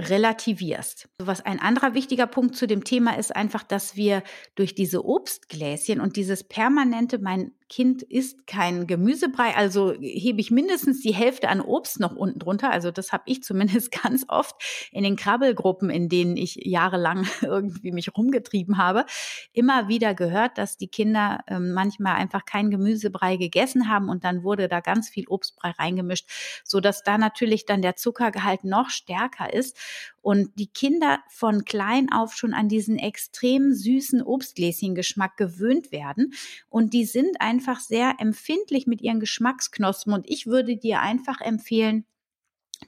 relativierst. 0.00 1.08
Was 1.18 1.44
ein 1.44 1.60
anderer 1.60 1.94
wichtiger 1.94 2.26
Punkt 2.26 2.56
zu 2.56 2.66
dem 2.66 2.82
Thema 2.82 3.16
ist 3.18 3.34
einfach, 3.34 3.62
dass 3.62 3.94
wir 3.94 4.22
durch 4.54 4.74
diese 4.74 5.04
Obstgläschen 5.04 6.00
und 6.00 6.16
dieses 6.16 6.44
permanente, 6.44 7.18
mein 7.18 7.52
Kind 7.72 8.02
isst 8.02 8.46
kein 8.46 8.86
Gemüsebrei, 8.86 9.56
also 9.56 9.94
hebe 9.98 10.42
ich 10.42 10.50
mindestens 10.50 11.00
die 11.00 11.14
Hälfte 11.14 11.48
an 11.48 11.62
Obst 11.62 12.00
noch 12.00 12.14
unten 12.14 12.38
drunter. 12.38 12.70
Also 12.70 12.90
das 12.90 13.12
habe 13.12 13.22
ich 13.24 13.42
zumindest 13.42 13.90
ganz 13.90 14.26
oft 14.28 14.54
in 14.92 15.04
den 15.04 15.16
Krabbelgruppen, 15.16 15.88
in 15.88 16.10
denen 16.10 16.36
ich 16.36 16.56
jahrelang 16.56 17.26
irgendwie 17.40 17.90
mich 17.90 18.14
rumgetrieben 18.14 18.76
habe, 18.76 19.06
immer 19.54 19.88
wieder 19.88 20.14
gehört, 20.14 20.58
dass 20.58 20.76
die 20.76 20.88
Kinder 20.88 21.44
äh, 21.46 21.58
manchmal 21.58 22.16
einfach 22.16 22.44
kein 22.44 22.70
Gemüsebrei 22.70 23.38
gegessen 23.38 23.88
haben 23.88 24.10
und 24.10 24.22
dann 24.22 24.42
wurde 24.42 24.68
da 24.68 24.80
ganz 24.80 25.08
viel 25.08 25.24
Obstbrei 25.28 25.70
reingemischt, 25.70 26.28
so 26.64 26.78
da 26.78 27.16
natürlich 27.16 27.64
dann 27.64 27.80
der 27.80 27.96
Zuckergehalt 27.96 28.64
noch 28.64 28.90
stärker 28.90 29.50
ist 29.50 29.78
und 30.20 30.58
die 30.58 30.68
Kinder 30.68 31.20
von 31.28 31.64
klein 31.64 32.12
auf 32.12 32.34
schon 32.34 32.54
an 32.54 32.68
diesen 32.68 32.98
extrem 32.98 33.72
süßen 33.72 34.22
Obstgläschengeschmack 34.22 35.36
gewöhnt 35.36 35.90
werden 35.90 36.34
und 36.68 36.92
die 36.92 37.04
sind 37.04 37.40
einfach 37.62 37.80
sehr 37.80 38.16
empfindlich 38.18 38.86
mit 38.86 39.00
ihren 39.00 39.20
Geschmacksknospen 39.20 40.12
und 40.12 40.28
ich 40.28 40.46
würde 40.46 40.76
dir 40.76 41.00
einfach 41.00 41.40
empfehlen, 41.40 42.04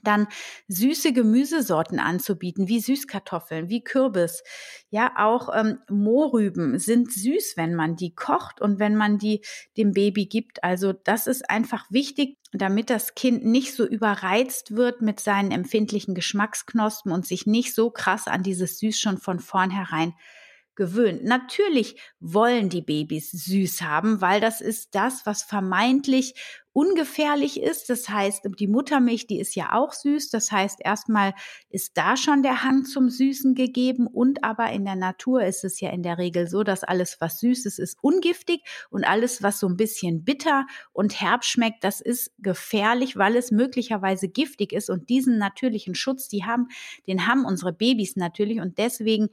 dann 0.03 0.27
süße 0.67 1.13
Gemüsesorten 1.13 1.99
anzubieten, 1.99 2.67
wie 2.67 2.81
Süßkartoffeln, 2.81 3.69
wie 3.69 3.81
Kürbis. 3.81 4.43
Ja, 4.89 5.13
auch 5.17 5.47
ähm, 5.55 5.79
Mohrrüben 5.89 6.79
sind 6.79 7.13
süß, 7.13 7.53
wenn 7.55 7.75
man 7.75 7.95
die 7.95 8.13
kocht 8.13 8.59
und 8.59 8.77
wenn 8.77 8.97
man 8.97 9.19
die 9.19 9.39
dem 9.77 9.93
Baby 9.93 10.25
gibt. 10.25 10.65
Also 10.65 10.91
das 10.91 11.27
ist 11.27 11.49
einfach 11.49 11.85
wichtig, 11.91 12.37
damit 12.51 12.89
das 12.89 13.15
Kind 13.15 13.45
nicht 13.45 13.73
so 13.73 13.87
überreizt 13.87 14.75
wird 14.75 15.01
mit 15.01 15.21
seinen 15.21 15.51
empfindlichen 15.51 16.13
Geschmacksknospen 16.13 17.13
und 17.13 17.25
sich 17.25 17.45
nicht 17.45 17.73
so 17.73 17.89
krass 17.89 18.27
an 18.27 18.43
dieses 18.43 18.79
Süß 18.79 18.99
schon 18.99 19.17
von 19.17 19.39
vornherein 19.39 20.13
gewöhnt. 20.75 21.23
Natürlich 21.23 21.99
wollen 22.19 22.69
die 22.69 22.81
Babys 22.81 23.31
süß 23.31 23.81
haben, 23.81 24.21
weil 24.21 24.41
das 24.41 24.61
ist 24.61 24.95
das, 24.95 25.25
was 25.25 25.43
vermeintlich 25.43 26.35
ungefährlich 26.75 27.61
ist. 27.63 27.89
Das 27.89 28.09
heißt, 28.09 28.49
die 28.59 28.67
Muttermilch, 28.67 29.27
die 29.27 29.39
ist 29.39 29.55
ja 29.55 29.71
auch 29.71 29.93
süß. 29.93 30.29
Das 30.29 30.51
heißt, 30.51 30.79
erstmal 30.83 31.33
ist 31.69 31.97
da 31.97 32.17
schon 32.17 32.43
der 32.43 32.63
Hang 32.63 32.83
zum 32.83 33.09
Süßen 33.09 33.55
gegeben. 33.55 34.07
Und 34.07 34.43
aber 34.43 34.73
in 34.73 34.83
der 34.83 34.97
Natur 34.97 35.41
ist 35.41 35.63
es 35.63 35.79
ja 35.79 35.91
in 35.91 36.03
der 36.03 36.17
Regel 36.17 36.49
so, 36.49 36.63
dass 36.63 36.83
alles, 36.83 37.21
was 37.21 37.39
süß 37.39 37.65
ist, 37.65 37.79
ist 37.79 37.97
ungiftig 38.01 38.61
und 38.89 39.05
alles, 39.05 39.41
was 39.41 39.57
so 39.61 39.69
ein 39.69 39.77
bisschen 39.77 40.25
bitter 40.25 40.67
und 40.91 41.21
herb 41.21 41.45
schmeckt, 41.45 41.85
das 41.85 42.01
ist 42.01 42.33
gefährlich, 42.39 43.15
weil 43.15 43.37
es 43.37 43.51
möglicherweise 43.51 44.27
giftig 44.27 44.73
ist. 44.73 44.89
Und 44.89 45.09
diesen 45.09 45.37
natürlichen 45.37 45.95
Schutz, 45.95 46.27
die 46.27 46.43
haben, 46.43 46.67
den 47.07 47.25
haben 47.25 47.45
unsere 47.45 47.71
Babys 47.71 48.17
natürlich. 48.17 48.59
Und 48.59 48.79
deswegen 48.79 49.29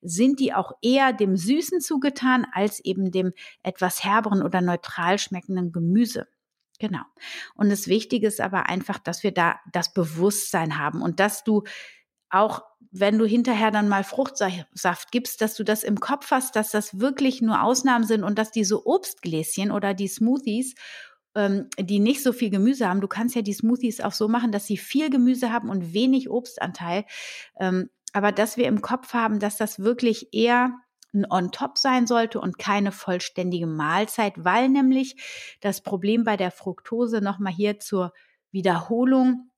sind 0.00 0.40
die 0.40 0.54
auch 0.54 0.72
eher 0.80 1.12
dem 1.12 1.36
Süßen 1.36 1.82
zugetan 1.82 2.46
als 2.52 2.82
eben 2.82 3.10
dem 3.10 3.34
etwas 3.62 4.02
herberen 4.02 4.40
oder 4.40 4.62
neutral 4.62 5.18
schmeckenden 5.18 5.72
Gemüse. 5.72 6.26
Genau. 6.78 7.02
Und 7.54 7.70
das 7.70 7.88
Wichtige 7.88 8.26
ist 8.26 8.40
aber 8.40 8.68
einfach, 8.68 8.98
dass 8.98 9.22
wir 9.22 9.32
da 9.32 9.60
das 9.72 9.92
Bewusstsein 9.92 10.78
haben 10.78 11.02
und 11.02 11.20
dass 11.20 11.44
du 11.44 11.64
auch, 12.30 12.62
wenn 12.90 13.18
du 13.18 13.24
hinterher 13.24 13.70
dann 13.70 13.88
mal 13.88 14.04
Fruchtsaft 14.04 15.12
gibst, 15.12 15.40
dass 15.40 15.54
du 15.54 15.64
das 15.64 15.84
im 15.84 16.00
Kopf 16.00 16.30
hast, 16.30 16.56
dass 16.56 16.70
das 16.70 17.00
wirklich 17.00 17.40
nur 17.42 17.62
Ausnahmen 17.62 18.04
sind 18.04 18.24
und 18.24 18.38
dass 18.38 18.50
diese 18.50 18.86
Obstgläschen 18.86 19.70
oder 19.70 19.94
die 19.94 20.08
Smoothies 20.08 20.74
ähm, 21.36 21.68
die 21.78 21.98
nicht 22.00 22.22
so 22.22 22.32
viel 22.32 22.50
Gemüse 22.50 22.88
haben. 22.88 23.02
Du 23.02 23.08
kannst 23.08 23.36
ja 23.36 23.42
die 23.42 23.52
Smoothies 23.52 24.00
auch 24.00 24.12
so 24.12 24.26
machen, 24.26 24.52
dass 24.52 24.66
sie 24.66 24.78
viel 24.78 25.10
Gemüse 25.10 25.52
haben 25.52 25.68
und 25.68 25.92
wenig 25.92 26.30
Obstanteil. 26.30 27.04
Ähm, 27.60 27.90
aber 28.12 28.32
dass 28.32 28.56
wir 28.56 28.66
im 28.66 28.80
Kopf 28.80 29.12
haben, 29.12 29.38
dass 29.38 29.58
das 29.58 29.78
wirklich 29.78 30.32
eher 30.32 30.72
ein 31.16 31.30
On-Top 31.30 31.78
sein 31.78 32.06
sollte 32.06 32.40
und 32.40 32.58
keine 32.58 32.92
vollständige 32.92 33.66
Mahlzeit, 33.66 34.34
weil 34.36 34.68
nämlich 34.68 35.16
das 35.60 35.80
Problem 35.82 36.24
bei 36.24 36.36
der 36.36 36.50
Fructose 36.50 37.20
nochmal 37.20 37.52
hier 37.52 37.78
zur 37.78 38.12
Wiederholung 38.52 39.50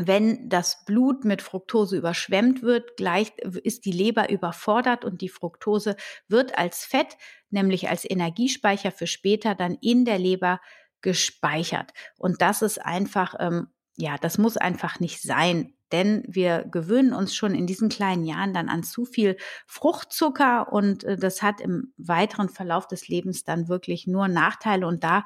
wenn 0.00 0.48
das 0.48 0.84
Blut 0.84 1.24
mit 1.24 1.42
Fructose 1.42 1.96
überschwemmt 1.96 2.62
wird, 2.62 2.96
gleich 2.96 3.32
ist 3.38 3.84
die 3.84 3.92
Leber 3.92 4.30
überfordert 4.30 5.04
und 5.04 5.20
die 5.20 5.28
Fructose 5.28 5.96
wird 6.28 6.56
als 6.56 6.84
Fett, 6.84 7.16
nämlich 7.50 7.88
als 7.88 8.08
Energiespeicher 8.08 8.92
für 8.92 9.06
später, 9.06 9.54
dann 9.54 9.76
in 9.80 10.04
der 10.04 10.18
Leber 10.18 10.60
gespeichert. 11.00 11.92
Und 12.16 12.42
das 12.42 12.62
ist 12.62 12.84
einfach, 12.84 13.34
ähm, 13.38 13.68
ja, 13.98 14.16
das 14.16 14.38
muss 14.38 14.56
einfach 14.56 15.00
nicht 15.00 15.22
sein 15.22 15.74
denn 15.92 16.22
wir 16.26 16.64
gewöhnen 16.70 17.12
uns 17.12 17.34
schon 17.34 17.54
in 17.54 17.66
diesen 17.66 17.88
kleinen 17.88 18.24
Jahren 18.24 18.52
dann 18.52 18.68
an 18.68 18.82
zu 18.82 19.04
viel 19.04 19.36
Fruchtzucker 19.66 20.72
und 20.72 21.04
äh, 21.04 21.16
das 21.16 21.42
hat 21.42 21.60
im 21.60 21.92
weiteren 21.96 22.48
Verlauf 22.48 22.86
des 22.86 23.08
Lebens 23.08 23.44
dann 23.44 23.68
wirklich 23.68 24.06
nur 24.06 24.28
Nachteile 24.28 24.86
und 24.86 25.04
da 25.04 25.24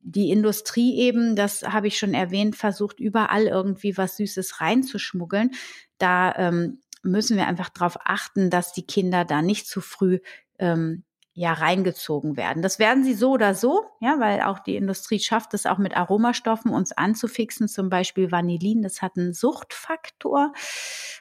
die 0.00 0.30
Industrie 0.30 0.98
eben, 1.00 1.34
das 1.34 1.64
habe 1.64 1.88
ich 1.88 1.98
schon 1.98 2.14
erwähnt, 2.14 2.54
versucht 2.54 3.00
überall 3.00 3.46
irgendwie 3.46 3.96
was 3.96 4.16
Süßes 4.16 4.60
reinzuschmuggeln. 4.60 5.50
Da 5.98 6.32
ähm, 6.36 6.80
müssen 7.02 7.36
wir 7.36 7.48
einfach 7.48 7.70
darauf 7.70 7.98
achten, 8.04 8.48
dass 8.48 8.72
die 8.72 8.86
Kinder 8.86 9.24
da 9.24 9.42
nicht 9.42 9.66
zu 9.66 9.80
früh 9.80 10.20
ähm, 10.60 11.02
ja 11.36 11.52
reingezogen 11.52 12.38
werden. 12.38 12.62
Das 12.62 12.78
werden 12.78 13.04
sie 13.04 13.12
so 13.12 13.32
oder 13.32 13.54
so, 13.54 13.84
ja, 14.00 14.18
weil 14.18 14.40
auch 14.40 14.58
die 14.58 14.74
Industrie 14.74 15.20
schafft 15.20 15.52
es 15.52 15.66
auch 15.66 15.76
mit 15.76 15.94
Aromastoffen 15.94 16.72
uns 16.72 16.92
anzufixen, 16.92 17.68
zum 17.68 17.90
Beispiel 17.90 18.32
Vanillin, 18.32 18.80
das 18.80 19.02
hat 19.02 19.18
einen 19.18 19.34
Suchtfaktor 19.34 20.54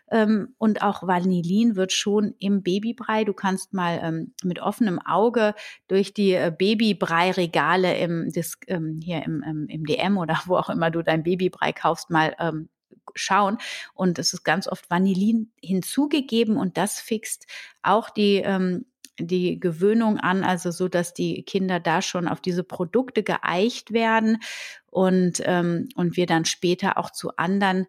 ähm, 0.10 0.56
und 0.58 0.82
auch 0.82 1.04
Vanillin 1.04 1.76
wird 1.76 1.92
schon 1.92 2.34
im 2.40 2.64
Babybrei. 2.64 3.26
Du 3.26 3.34
kannst 3.34 3.74
mal 3.74 4.00
ähm, 4.02 4.34
mit 4.42 4.62
offenem 4.62 5.00
Auge 5.00 5.54
durch 5.90 6.14
die 6.14 6.32
äh, 6.32 6.50
Babybrei-Regale 6.58 7.98
im, 7.98 8.32
das, 8.34 8.54
ähm, 8.68 9.02
hier 9.04 9.22
im, 9.24 9.44
im, 9.44 9.68
im 9.68 9.86
DM 9.86 10.18
oder 10.18 10.40
wo 10.46 10.56
auch 10.56 10.70
immer 10.70 10.92
du 10.92 11.02
dein 11.02 11.24
Babybrei 11.24 11.74
kaufst, 11.74 12.10
mal 12.10 12.38
ähm, 12.40 12.70
schauen. 13.16 13.58
Und 13.94 14.18
es 14.18 14.32
ist 14.32 14.46
ganz 14.46 14.70
oft 14.70 14.90
Vanillin 14.90 15.52
hinzugegeben 15.62 16.56
und 16.56 16.78
das 16.78 17.02
fixt 17.02 17.48
auch 17.84 18.10
die 18.10 18.38
ähm, 18.38 18.86
die 19.20 19.60
Gewöhnung 19.60 20.20
an, 20.20 20.44
also 20.44 20.72
so, 20.72 20.88
dass 20.88 21.14
die 21.14 21.44
Kinder 21.44 21.80
da 21.80 22.02
schon 22.02 22.28
auf 22.28 22.42
diese 22.42 22.64
Produkte 22.64 23.24
geeicht 23.24 23.94
werden 23.94 24.40
und, 24.88 25.42
ähm, 25.46 25.90
und 25.96 26.18
wir 26.18 26.26
dann 26.26 26.46
später 26.46 26.98
auch 26.98 27.10
zu 27.10 27.38
anderen 27.38 27.88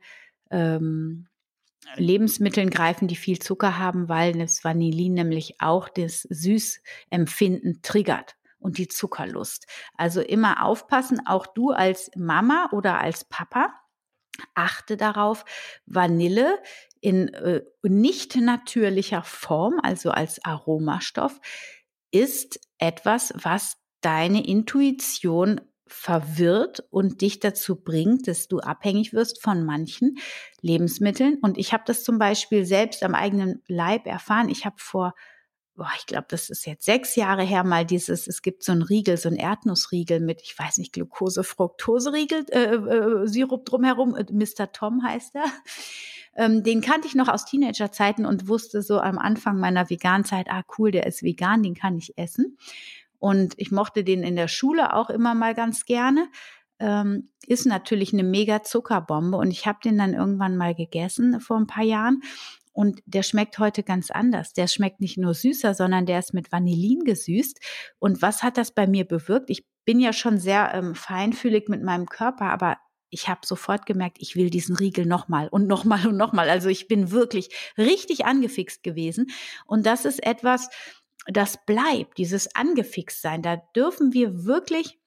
ähm, 0.50 1.26
Lebensmitteln 1.96 2.70
greifen, 2.70 3.08
die 3.08 3.16
viel 3.16 3.38
Zucker 3.38 3.78
haben, 3.78 4.08
weil 4.08 4.32
das 4.32 4.64
Vanillin 4.64 5.14
nämlich 5.14 5.60
auch 5.60 5.88
das 5.88 6.22
Süßempfinden 6.22 7.80
triggert 7.82 8.36
und 8.58 8.78
die 8.78 8.88
Zuckerlust. 8.88 9.66
Also 9.94 10.20
immer 10.20 10.64
aufpassen, 10.64 11.20
auch 11.26 11.46
du 11.46 11.70
als 11.70 12.10
Mama 12.16 12.68
oder 12.72 13.00
als 13.00 13.24
Papa, 13.24 13.72
achte 14.54 14.96
darauf, 14.96 15.44
Vanille 15.86 16.58
in 17.06 17.28
äh, 17.34 17.62
nicht 17.84 18.34
natürlicher 18.34 19.22
Form, 19.22 19.78
also 19.80 20.10
als 20.10 20.44
Aromastoff, 20.44 21.40
ist 22.10 22.58
etwas, 22.78 23.32
was 23.36 23.76
deine 24.00 24.44
Intuition 24.44 25.60
verwirrt 25.86 26.82
und 26.90 27.20
dich 27.20 27.38
dazu 27.38 27.76
bringt, 27.76 28.26
dass 28.26 28.48
du 28.48 28.58
abhängig 28.58 29.12
wirst 29.12 29.40
von 29.40 29.64
manchen 29.64 30.18
Lebensmitteln. 30.62 31.38
Und 31.42 31.58
ich 31.58 31.72
habe 31.72 31.84
das 31.86 32.02
zum 32.02 32.18
Beispiel 32.18 32.64
selbst 32.64 33.04
am 33.04 33.14
eigenen 33.14 33.62
Leib 33.68 34.08
erfahren. 34.08 34.48
Ich 34.48 34.64
habe 34.64 34.76
vor 34.80 35.14
boah, 35.76 35.90
ich 35.98 36.06
glaube, 36.06 36.26
das 36.28 36.48
ist 36.48 36.66
jetzt 36.66 36.84
sechs 36.84 37.16
Jahre 37.16 37.42
her, 37.42 37.62
mal 37.62 37.84
dieses, 37.84 38.26
es 38.26 38.42
gibt 38.42 38.62
so 38.62 38.72
ein 38.72 38.82
Riegel, 38.82 39.16
so 39.16 39.28
ein 39.28 39.36
Erdnussriegel 39.36 40.20
mit, 40.20 40.40
ich 40.42 40.58
weiß 40.58 40.78
nicht, 40.78 40.92
Glucose, 40.92 41.44
Fructose-Riegel, 41.44 42.46
äh, 42.50 42.74
äh, 42.74 43.26
Sirup 43.26 43.64
drumherum, 43.66 44.16
äh, 44.16 44.24
Mr. 44.30 44.72
Tom 44.72 45.02
heißt 45.02 45.34
er. 45.34 45.44
Ähm, 46.38 46.62
den 46.62 46.82
kannte 46.82 47.06
ich 47.06 47.14
noch 47.14 47.28
aus 47.28 47.46
Teenagerzeiten 47.46 48.26
und 48.26 48.48
wusste 48.48 48.82
so 48.82 49.00
am 49.00 49.18
Anfang 49.18 49.58
meiner 49.58 49.88
Veganzeit, 49.88 50.48
ah 50.50 50.64
cool, 50.76 50.90
der 50.90 51.06
ist 51.06 51.22
vegan, 51.22 51.62
den 51.62 51.74
kann 51.74 51.96
ich 51.96 52.18
essen. 52.18 52.58
Und 53.18 53.54
ich 53.56 53.70
mochte 53.70 54.04
den 54.04 54.22
in 54.22 54.36
der 54.36 54.48
Schule 54.48 54.94
auch 54.94 55.08
immer 55.08 55.34
mal 55.34 55.54
ganz 55.54 55.86
gerne. 55.86 56.28
Ähm, 56.78 57.30
ist 57.46 57.64
natürlich 57.64 58.12
eine 58.12 58.22
mega 58.22 58.62
Zuckerbombe 58.62 59.38
und 59.38 59.50
ich 59.50 59.66
habe 59.66 59.78
den 59.82 59.96
dann 59.96 60.12
irgendwann 60.12 60.58
mal 60.58 60.74
gegessen 60.74 61.40
vor 61.40 61.56
ein 61.56 61.66
paar 61.66 61.84
Jahren 61.84 62.20
und 62.76 63.02
der 63.06 63.22
schmeckt 63.22 63.58
heute 63.58 63.82
ganz 63.82 64.10
anders. 64.10 64.52
Der 64.52 64.66
schmeckt 64.66 65.00
nicht 65.00 65.16
nur 65.16 65.32
süßer, 65.32 65.72
sondern 65.72 66.04
der 66.04 66.18
ist 66.18 66.34
mit 66.34 66.52
Vanillin 66.52 67.04
gesüßt. 67.04 67.58
Und 67.98 68.20
was 68.20 68.42
hat 68.42 68.58
das 68.58 68.70
bei 68.70 68.86
mir 68.86 69.06
bewirkt? 69.06 69.48
Ich 69.48 69.64
bin 69.86 69.98
ja 69.98 70.12
schon 70.12 70.38
sehr 70.38 70.74
ähm, 70.74 70.94
feinfühlig 70.94 71.68
mit 71.68 71.82
meinem 71.82 72.04
Körper, 72.04 72.50
aber 72.50 72.76
ich 73.08 73.30
habe 73.30 73.46
sofort 73.46 73.86
gemerkt, 73.86 74.18
ich 74.20 74.36
will 74.36 74.50
diesen 74.50 74.76
Riegel 74.76 75.06
nochmal 75.06 75.48
und 75.48 75.66
nochmal 75.66 76.06
und 76.06 76.18
nochmal. 76.18 76.50
Also 76.50 76.68
ich 76.68 76.86
bin 76.86 77.12
wirklich 77.12 77.48
richtig 77.78 78.26
angefixt 78.26 78.82
gewesen. 78.82 79.28
Und 79.64 79.86
das 79.86 80.04
ist 80.04 80.22
etwas, 80.22 80.68
das 81.26 81.64
bleibt, 81.64 82.18
dieses 82.18 82.54
angefixt 82.54 83.22
sein. 83.22 83.40
Da 83.40 83.56
dürfen 83.74 84.12
wir 84.12 84.44
wirklich 84.44 84.98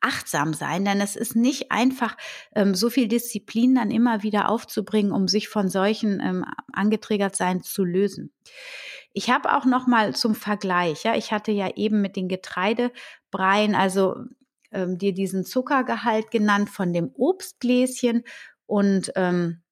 achtsam 0.00 0.54
sein, 0.54 0.84
denn 0.84 1.00
es 1.00 1.16
ist 1.16 1.36
nicht 1.36 1.70
einfach, 1.70 2.16
ähm, 2.54 2.74
so 2.74 2.90
viel 2.90 3.08
Disziplin 3.08 3.74
dann 3.74 3.90
immer 3.90 4.22
wieder 4.22 4.48
aufzubringen, 4.48 5.12
um 5.12 5.28
sich 5.28 5.48
von 5.48 5.68
solchen 5.68 6.20
ähm, 6.20 6.44
angetriggert 6.72 7.36
sein 7.36 7.62
zu 7.62 7.84
lösen. 7.84 8.32
Ich 9.12 9.30
habe 9.30 9.56
auch 9.56 9.64
noch 9.64 9.86
mal 9.86 10.14
zum 10.14 10.34
Vergleich, 10.34 11.04
ja, 11.04 11.16
ich 11.16 11.32
hatte 11.32 11.52
ja 11.52 11.70
eben 11.76 12.00
mit 12.00 12.16
den 12.16 12.28
Getreidebreien, 12.28 13.74
also 13.74 14.16
ähm, 14.72 14.98
dir 14.98 15.12
diesen 15.12 15.44
Zuckergehalt 15.44 16.30
genannt 16.30 16.70
von 16.70 16.92
dem 16.92 17.10
Obstgläschen 17.14 18.22
und 18.66 19.12
ähm, 19.16 19.62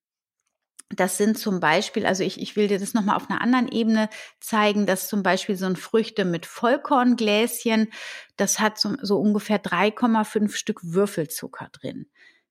das 0.90 1.18
sind 1.18 1.38
zum 1.38 1.60
Beispiel, 1.60 2.06
also 2.06 2.22
ich, 2.22 2.40
ich 2.40 2.56
will 2.56 2.68
dir 2.68 2.78
das 2.78 2.94
nochmal 2.94 3.16
auf 3.16 3.28
einer 3.28 3.42
anderen 3.42 3.68
Ebene 3.68 4.08
zeigen, 4.40 4.86
dass 4.86 5.08
zum 5.08 5.22
Beispiel 5.22 5.56
so 5.56 5.66
ein 5.66 5.76
Früchte 5.76 6.24
mit 6.24 6.46
Vollkorngläschen, 6.46 7.92
das 8.36 8.58
hat 8.58 8.78
so, 8.78 8.94
so 9.02 9.18
ungefähr 9.18 9.62
3,5 9.62 10.54
Stück 10.54 10.80
Würfelzucker 10.82 11.68
drin. 11.72 12.06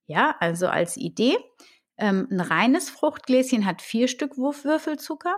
Ja, 0.06 0.36
also 0.40 0.68
als 0.68 0.98
Idee. 0.98 1.38
Ähm, 1.98 2.28
ein 2.30 2.40
reines 2.40 2.90
Fruchtgläschen 2.90 3.66
hat 3.66 3.82
vier 3.82 4.08
Stück 4.08 4.38
Würfelzucker. 4.38 5.36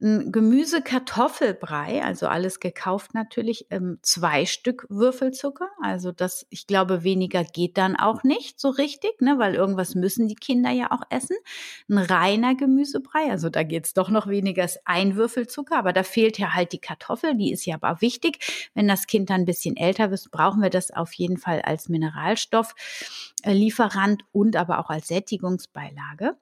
Ein 0.00 0.32
Gemüse-Kartoffelbrei, 0.32 2.02
also 2.04 2.28
alles 2.28 2.60
gekauft 2.60 3.14
natürlich, 3.14 3.66
ähm, 3.70 3.98
zwei 4.02 4.46
Stück 4.46 4.86
Würfelzucker. 4.88 5.68
Also 5.82 6.12
das, 6.12 6.46
ich 6.50 6.66
glaube, 6.66 7.04
weniger 7.04 7.44
geht 7.44 7.76
dann 7.78 7.96
auch 7.96 8.22
nicht 8.22 8.60
so 8.60 8.68
richtig, 8.70 9.20
ne, 9.20 9.38
weil 9.38 9.54
irgendwas 9.54 9.94
müssen 9.94 10.28
die 10.28 10.36
Kinder 10.36 10.70
ja 10.70 10.92
auch 10.92 11.02
essen. 11.10 11.36
Ein 11.88 11.98
reiner 11.98 12.54
Gemüsebrei, 12.54 13.30
also 13.30 13.50
da 13.50 13.62
geht's 13.62 13.94
doch 13.94 14.10
noch 14.10 14.26
weniger 14.28 14.62
als 14.62 14.78
ein 14.84 15.16
Würfelzucker, 15.16 15.76
aber 15.76 15.92
da 15.92 16.02
fehlt 16.02 16.38
ja 16.38 16.54
halt 16.54 16.72
die 16.72 16.80
Kartoffel, 16.80 17.36
die 17.36 17.52
ist 17.52 17.66
ja 17.66 17.76
aber 17.80 18.00
wichtig. 18.00 18.70
Wenn 18.74 18.88
das 18.88 19.06
Kind 19.06 19.30
dann 19.30 19.42
ein 19.42 19.46
bisschen 19.46 19.76
älter 19.76 20.10
wird, 20.10 20.30
brauchen 20.30 20.62
wir 20.62 20.70
das 20.70 20.90
auf 20.90 21.12
jeden 21.14 21.38
Fall 21.38 21.62
als 21.62 21.88
Mineralstofflieferant 21.88 24.22
und 24.32 24.56
aber 24.56 24.78
auch 24.78 24.90
als 24.90 25.08
Sättigungsbeilage. 25.08 26.36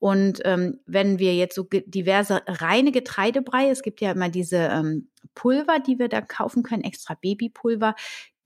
Und 0.00 0.40
ähm, 0.44 0.80
wenn 0.86 1.18
wir 1.18 1.34
jetzt 1.36 1.54
so 1.54 1.68
diverse 1.70 2.42
reine 2.46 2.90
Getreidebrei, 2.90 3.68
es 3.68 3.82
gibt 3.82 4.00
ja 4.00 4.10
immer 4.12 4.30
diese 4.30 4.56
ähm, 4.56 5.08
Pulver, 5.34 5.78
die 5.78 5.98
wir 5.98 6.08
da 6.08 6.22
kaufen 6.22 6.62
können, 6.62 6.82
extra 6.82 7.14
Babypulver, 7.20 7.94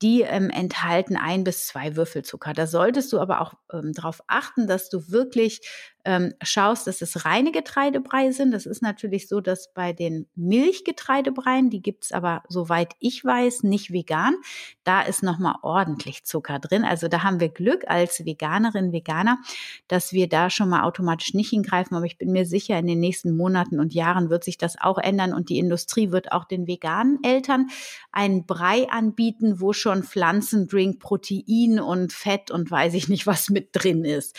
die 0.01 0.21
ähm, 0.21 0.49
enthalten 0.49 1.15
ein 1.15 1.45
bis 1.45 1.65
zwei 1.65 1.95
Würfelzucker. 1.95 2.51
Da 2.51 2.67
solltest 2.67 3.13
du 3.13 3.19
aber 3.19 3.39
auch 3.39 3.53
ähm, 3.71 3.93
darauf 3.93 4.21
achten, 4.27 4.67
dass 4.67 4.89
du 4.89 5.09
wirklich 5.09 5.61
ähm, 6.05 6.33
schaust, 6.43 6.87
dass 6.87 7.01
es 7.01 7.25
reine 7.25 7.51
Getreidebrei 7.51 8.31
sind. 8.31 8.51
Das 8.51 8.65
ist 8.65 8.81
natürlich 8.81 9.27
so, 9.27 9.41
dass 9.41 9.73
bei 9.73 9.91
den 9.91 10.27
Milchgetreidebreien, 10.35 11.69
die 11.69 11.81
gibt's 11.81 12.11
aber, 12.11 12.43
soweit 12.47 12.93
ich 12.99 13.25
weiß, 13.25 13.63
nicht 13.63 13.91
vegan. 13.91 14.35
Da 14.83 15.01
ist 15.01 15.23
nochmal 15.23 15.55
ordentlich 15.63 16.23
Zucker 16.23 16.59
drin. 16.59 16.83
Also 16.83 17.07
da 17.07 17.23
haben 17.23 17.39
wir 17.39 17.49
Glück 17.49 17.83
als 17.87 18.23
Veganerin, 18.23 18.91
Veganer, 18.91 19.39
dass 19.87 20.13
wir 20.13 20.29
da 20.29 20.49
schon 20.49 20.69
mal 20.69 20.83
automatisch 20.83 21.33
nicht 21.33 21.49
hingreifen. 21.49 21.97
Aber 21.97 22.05
ich 22.05 22.19
bin 22.19 22.31
mir 22.31 22.45
sicher, 22.45 22.77
in 22.77 22.87
den 22.87 22.99
nächsten 22.99 23.35
Monaten 23.35 23.79
und 23.79 23.93
Jahren 23.93 24.29
wird 24.29 24.43
sich 24.43 24.57
das 24.57 24.79
auch 24.79 24.99
ändern 24.99 25.33
und 25.33 25.49
die 25.49 25.57
Industrie 25.57 26.11
wird 26.11 26.31
auch 26.31 26.45
den 26.45 26.67
veganen 26.67 27.19
Eltern 27.23 27.67
einen 28.11 28.45
Brei 28.45 28.87
anbieten, 28.89 29.59
wo 29.59 29.73
schon 29.73 30.03
Pflanzendrink, 30.03 30.99
Protein 30.99 31.79
und 31.79 32.13
Fett 32.13 32.51
und 32.51 32.69
weiß 32.69 32.93
ich 32.93 33.09
nicht 33.09 33.25
was 33.25 33.49
mit 33.49 33.69
drin 33.73 34.05
ist. 34.05 34.37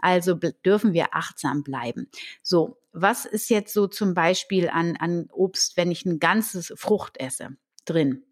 Also 0.00 0.34
dürfen 0.34 0.92
wir 0.92 0.99
achtsam 1.14 1.62
bleiben. 1.62 2.08
So, 2.42 2.78
was 2.92 3.24
ist 3.24 3.50
jetzt 3.50 3.72
so 3.72 3.86
zum 3.86 4.14
Beispiel 4.14 4.68
an, 4.68 4.96
an 4.96 5.26
Obst, 5.30 5.76
wenn 5.76 5.90
ich 5.90 6.04
ein 6.04 6.18
ganzes 6.18 6.72
Frucht 6.76 7.18
esse, 7.18 7.56
drin? 7.84 8.24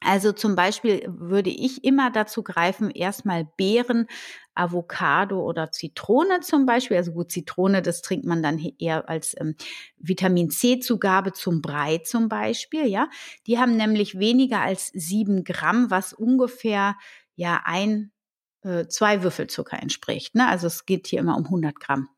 Also 0.00 0.32
zum 0.32 0.54
Beispiel 0.54 1.02
würde 1.08 1.50
ich 1.50 1.82
immer 1.82 2.10
dazu 2.10 2.44
greifen, 2.44 2.90
erstmal 2.90 3.48
Beeren, 3.56 4.06
Avocado 4.54 5.40
oder 5.40 5.72
Zitrone 5.72 6.40
zum 6.40 6.66
Beispiel. 6.66 6.96
Also 6.96 7.12
gut, 7.12 7.32
Zitrone, 7.32 7.82
das 7.82 8.02
trinkt 8.02 8.24
man 8.24 8.42
dann 8.42 8.58
eher 8.78 9.08
als 9.08 9.34
ähm, 9.40 9.56
Vitamin 9.98 10.50
C-Zugabe 10.50 11.32
zum 11.32 11.62
Brei 11.62 11.98
zum 11.98 12.28
Beispiel. 12.28 12.86
Ja, 12.86 13.08
die 13.46 13.58
haben 13.58 13.76
nämlich 13.76 14.18
weniger 14.18 14.60
als 14.60 14.88
sieben 14.94 15.42
Gramm, 15.42 15.90
was 15.90 16.12
ungefähr 16.12 16.96
ja 17.34 17.62
ein 17.64 18.12
äh, 18.62 18.86
zwei 18.88 19.22
Würfelzucker 19.22 19.80
entspricht. 19.80 20.34
Ne? 20.34 20.46
Also 20.48 20.66
es 20.66 20.86
geht 20.86 21.06
hier 21.06 21.20
immer 21.20 21.36
um 21.36 21.44
100 21.44 21.78
Gramm. 21.78 22.08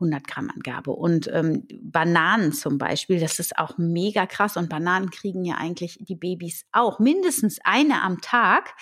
100 0.00 0.26
Gramm 0.26 0.50
Angabe. 0.50 0.92
Und 0.92 1.28
ähm, 1.32 1.66
Bananen 1.82 2.52
zum 2.52 2.78
Beispiel, 2.78 3.18
das 3.20 3.38
ist 3.38 3.58
auch 3.58 3.78
mega 3.78 4.26
krass. 4.26 4.56
Und 4.56 4.68
Bananen 4.68 5.10
kriegen 5.10 5.44
ja 5.44 5.56
eigentlich 5.56 5.98
die 6.00 6.14
Babys 6.14 6.66
auch 6.72 6.98
mindestens 6.98 7.58
eine 7.64 8.02
am 8.02 8.20
Tag. 8.20 8.74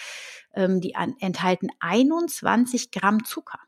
Ähm, 0.53 0.81
die 0.81 0.95
an, 0.95 1.15
enthalten 1.19 1.69
21 1.81 2.91
Gramm 2.91 3.25
Zucker. 3.25 3.61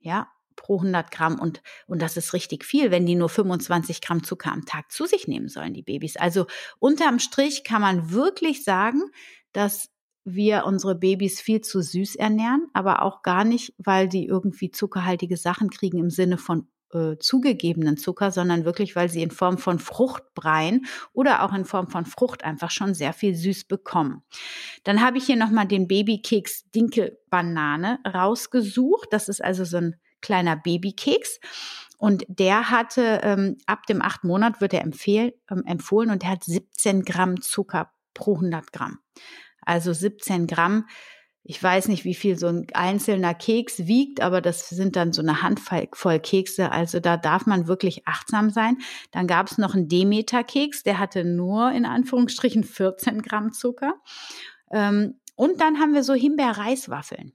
Ja, 0.00 0.28
pro 0.56 0.76
100 0.76 1.10
Gramm. 1.10 1.38
Und, 1.38 1.62
und 1.86 2.00
das 2.00 2.16
ist 2.16 2.32
richtig 2.32 2.64
viel, 2.64 2.90
wenn 2.90 3.06
die 3.06 3.14
nur 3.14 3.28
25 3.28 4.00
Gramm 4.00 4.24
Zucker 4.24 4.52
am 4.52 4.64
Tag 4.64 4.90
zu 4.90 5.06
sich 5.06 5.28
nehmen 5.28 5.48
sollen, 5.48 5.74
die 5.74 5.82
Babys. 5.82 6.16
Also 6.16 6.46
unterm 6.78 7.18
Strich 7.18 7.64
kann 7.64 7.82
man 7.82 8.10
wirklich 8.12 8.64
sagen, 8.64 9.02
dass 9.52 9.91
wir 10.24 10.64
unsere 10.66 10.94
Babys 10.94 11.40
viel 11.40 11.60
zu 11.60 11.82
süß 11.82 12.16
ernähren, 12.16 12.68
aber 12.72 13.02
auch 13.02 13.22
gar 13.22 13.44
nicht, 13.44 13.74
weil 13.78 14.08
die 14.08 14.26
irgendwie 14.26 14.70
zuckerhaltige 14.70 15.36
Sachen 15.36 15.70
kriegen 15.70 15.98
im 15.98 16.10
Sinne 16.10 16.38
von 16.38 16.68
äh, 16.92 17.16
zugegebenen 17.18 17.96
Zucker, 17.96 18.30
sondern 18.30 18.64
wirklich, 18.64 18.94
weil 18.94 19.08
sie 19.08 19.22
in 19.22 19.30
Form 19.30 19.58
von 19.58 19.78
Fruchtbreien 19.78 20.86
oder 21.12 21.42
auch 21.42 21.52
in 21.52 21.64
Form 21.64 21.88
von 21.88 22.04
Frucht 22.04 22.44
einfach 22.44 22.70
schon 22.70 22.94
sehr 22.94 23.12
viel 23.12 23.34
süß 23.34 23.64
bekommen. 23.64 24.22
Dann 24.84 25.00
habe 25.00 25.18
ich 25.18 25.24
hier 25.24 25.36
nochmal 25.36 25.66
den 25.66 25.88
Babykeks 25.88 26.70
Dinkelbanane 26.70 27.98
rausgesucht. 28.06 29.08
Das 29.10 29.28
ist 29.28 29.42
also 29.42 29.64
so 29.64 29.78
ein 29.78 29.96
kleiner 30.20 30.56
Babykeks. 30.56 31.40
Und 31.98 32.24
der 32.28 32.70
hatte, 32.70 33.20
ähm, 33.22 33.58
ab 33.66 33.86
dem 33.86 34.02
acht 34.02 34.24
Monat 34.24 34.60
wird 34.60 34.74
er 34.74 34.82
empfehl, 34.82 35.34
ähm, 35.50 35.62
empfohlen 35.66 36.10
und 36.10 36.22
der 36.22 36.30
hat 36.30 36.44
17 36.44 37.04
Gramm 37.04 37.40
Zucker 37.40 37.90
pro 38.12 38.34
100 38.34 38.72
Gramm 38.72 38.98
also 39.64 39.92
17 39.92 40.46
Gramm. 40.46 40.86
Ich 41.44 41.60
weiß 41.60 41.88
nicht, 41.88 42.04
wie 42.04 42.14
viel 42.14 42.38
so 42.38 42.46
ein 42.46 42.66
einzelner 42.72 43.34
Keks 43.34 43.86
wiegt, 43.86 44.20
aber 44.20 44.40
das 44.40 44.68
sind 44.68 44.94
dann 44.94 45.12
so 45.12 45.22
eine 45.22 45.42
Handvoll 45.42 46.20
Kekse. 46.20 46.70
Also 46.70 47.00
da 47.00 47.16
darf 47.16 47.46
man 47.46 47.66
wirklich 47.66 48.06
achtsam 48.06 48.50
sein. 48.50 48.78
Dann 49.10 49.26
gab 49.26 49.48
es 49.48 49.58
noch 49.58 49.74
einen 49.74 49.88
Demeter-Keks, 49.88 50.84
der 50.84 51.00
hatte 51.00 51.24
nur 51.24 51.72
in 51.72 51.84
Anführungsstrichen 51.84 52.62
14 52.62 53.22
Gramm 53.22 53.52
Zucker. 53.52 53.94
Ähm, 54.70 55.18
und 55.34 55.60
dann 55.60 55.80
haben 55.80 55.94
wir 55.94 56.04
so 56.04 56.14
Himbeer-Reiswaffeln. 56.14 57.32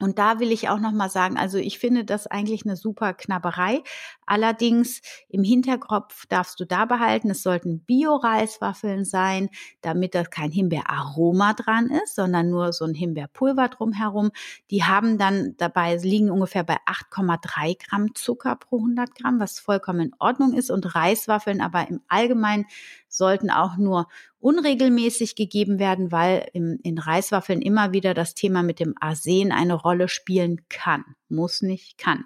Und 0.00 0.18
da 0.18 0.40
will 0.40 0.50
ich 0.50 0.68
auch 0.70 0.80
noch 0.80 0.92
mal 0.92 1.10
sagen, 1.10 1.36
also 1.36 1.58
ich 1.58 1.78
finde 1.78 2.04
das 2.04 2.26
eigentlich 2.26 2.64
eine 2.64 2.76
super 2.76 3.12
Knabberei. 3.12 3.82
Allerdings 4.24 5.02
im 5.28 5.44
Hinterkopf 5.44 6.24
darfst 6.26 6.58
du 6.58 6.64
da 6.64 6.86
behalten, 6.86 7.30
es 7.30 7.42
sollten 7.42 7.80
Bio-Reiswaffeln 7.80 9.04
sein, 9.04 9.50
damit 9.82 10.14
da 10.14 10.24
kein 10.24 10.50
Himbeeraroma 10.50 11.52
dran 11.52 11.90
ist, 11.90 12.14
sondern 12.14 12.48
nur 12.48 12.72
so 12.72 12.86
ein 12.86 12.94
Himbeerpulver 12.94 13.68
drumherum. 13.68 14.30
Die 14.70 14.84
haben 14.84 15.18
dann 15.18 15.54
dabei, 15.58 15.96
liegen 15.96 16.30
ungefähr 16.30 16.64
bei 16.64 16.78
8,3 16.86 17.76
Gramm 17.86 18.14
Zucker 18.14 18.56
pro 18.56 18.76
100 18.78 19.14
Gramm, 19.14 19.38
was 19.38 19.58
vollkommen 19.58 20.00
in 20.00 20.14
Ordnung 20.18 20.54
ist. 20.54 20.70
Und 20.70 20.94
Reiswaffeln 20.94 21.60
aber 21.60 21.88
im 21.88 22.00
Allgemeinen 22.08 22.64
sollten 23.10 23.50
auch 23.50 23.76
nur 23.76 24.08
unregelmäßig 24.38 25.36
gegeben 25.36 25.78
werden, 25.78 26.10
weil 26.10 26.48
im, 26.54 26.78
in 26.82 26.98
Reiswaffeln 26.98 27.60
immer 27.60 27.92
wieder 27.92 28.14
das 28.14 28.34
Thema 28.34 28.62
mit 28.62 28.80
dem 28.80 28.94
Arsen 29.00 29.52
eine 29.52 29.74
Rolle 29.74 30.08
spielen 30.08 30.62
kann. 30.68 31.04
Muss 31.28 31.60
nicht, 31.60 31.98
kann. 31.98 32.24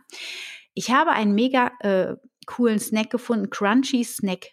Ich 0.75 0.90
habe 0.90 1.11
einen 1.11 1.35
mega 1.35 1.73
äh, 1.81 2.14
coolen 2.47 2.79
Snack 2.79 3.11
gefunden, 3.11 3.51
Crunchy 3.51 4.05
Snack 4.05 4.53